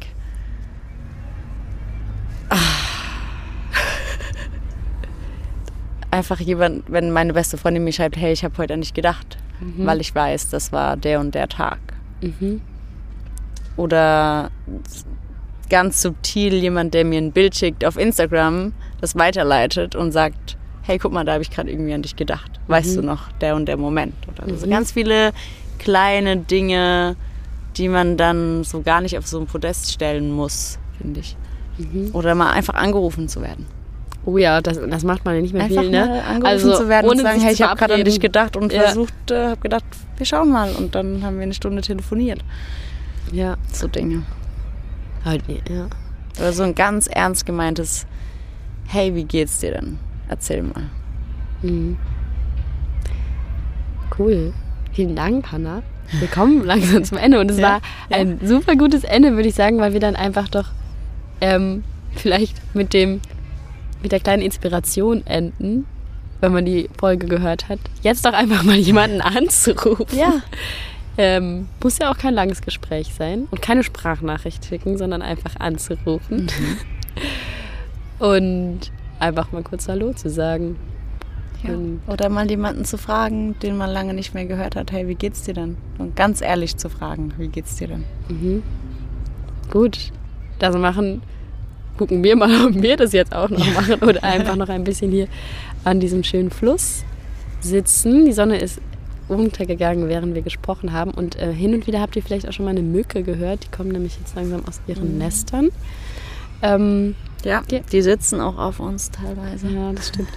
[2.49, 2.57] Ah.
[6.17, 9.37] Einfach jemand, wenn meine beste Freundin mir schreibt, hey, ich habe heute an dich gedacht,
[9.61, 9.87] Mhm.
[9.87, 11.79] weil ich weiß, das war der und der Tag.
[12.23, 12.61] Mhm.
[13.77, 14.51] Oder
[15.69, 20.99] ganz subtil jemand, der mir ein Bild schickt auf Instagram, das weiterleitet und sagt, hey,
[20.99, 22.51] guck mal, da habe ich gerade irgendwie an dich gedacht.
[22.69, 24.15] Weißt du noch, der und der Moment.
[24.29, 24.67] Oder so.
[24.67, 24.71] Mhm.
[24.71, 25.33] Ganz viele
[25.79, 27.17] kleine Dinge,
[27.77, 31.37] die man dann so gar nicht auf so ein Podest stellen muss, finde ich.
[31.77, 32.11] Mhm.
[32.15, 33.67] Oder mal einfach angerufen zu werden.
[34.27, 36.23] Oh ja, das, das macht man ja nicht mehr Einfach viel, ne?
[36.25, 38.83] angerufen zu werden und zu sagen, hey, ich habe gerade an dich gedacht und Ja.
[38.83, 39.85] versucht, äh, habe gedacht,
[40.17, 40.73] wir schauen mal.
[40.73, 42.41] Und dann haben wir eine Stunde telefoniert.
[43.33, 44.23] Ja, So Dinge.
[45.25, 45.87] halt, ja.
[46.39, 48.05] Oder so ein ganz ernst gemeintes,
[48.89, 49.99] hey, wie geht's dir denn?
[50.29, 50.91] Erzähl mal.
[51.63, 51.97] Mhm.
[54.19, 54.53] Cool.
[54.93, 55.83] Vielen Dank, Hanna.
[56.19, 59.55] Wir kommen langsam zum Ende und es Ja, war ein super gutes Ende, würde ich
[59.55, 60.67] sagen, weil wir dann einfach doch
[61.41, 63.21] ähm, vielleicht mit dem
[64.03, 65.87] mit der kleinen Inspiration enden,
[66.41, 67.79] wenn man die Folge gehört hat.
[68.03, 70.19] Jetzt doch einfach mal jemanden anzurufen.
[70.19, 70.43] Ja.
[71.19, 76.49] Ähm, muss ja auch kein langes Gespräch sein und keine Sprachnachricht schicken, sondern einfach anzurufen.
[78.19, 80.77] Und einfach mal kurz Hallo zu sagen.
[81.65, 85.15] Und Oder mal jemanden zu fragen, den man lange nicht mehr gehört hat, hey, wie
[85.17, 85.77] geht's dir denn?
[85.99, 88.05] Und ganz ehrlich zu fragen, wie geht's dir denn?
[88.29, 88.63] Mhm.
[89.71, 90.13] Gut,
[90.59, 91.23] das machen,
[91.97, 95.11] gucken wir mal, ob wir das jetzt auch noch machen oder einfach noch ein bisschen
[95.11, 95.29] hier
[95.85, 97.05] an diesem schönen Fluss
[97.61, 98.25] sitzen.
[98.27, 98.81] Die Sonne ist
[99.29, 102.65] untergegangen, während wir gesprochen haben und äh, hin und wieder habt ihr vielleicht auch schon
[102.65, 103.65] mal eine Mücke gehört.
[103.65, 105.71] Die kommen nämlich jetzt langsam aus ihren Nestern.
[106.63, 107.81] Ähm, Ja, Ja.
[107.93, 109.69] die sitzen auch auf uns teilweise.
[109.69, 110.29] ja, das stimmt.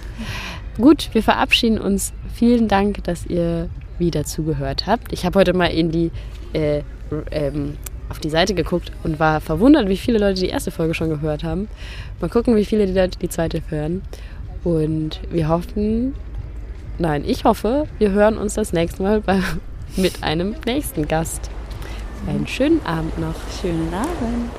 [0.76, 2.12] Gut, wir verabschieden uns.
[2.34, 5.12] Vielen Dank, dass ihr wieder zugehört habt.
[5.12, 6.10] Ich habe heute mal in die
[6.52, 6.82] äh,
[7.30, 7.76] ähm,
[8.10, 11.44] auf die Seite geguckt und war verwundert, wie viele Leute die erste Folge schon gehört
[11.44, 11.68] haben.
[12.20, 14.02] Mal gucken, wie viele die Leute die zweite hören.
[14.64, 16.14] Und wir hoffen,
[16.98, 19.40] nein, ich hoffe, wir hören uns das nächste Mal bei,
[19.96, 21.50] mit einem nächsten Gast.
[22.26, 23.34] Einen schönen Abend noch.
[23.60, 24.50] Schönen Abend.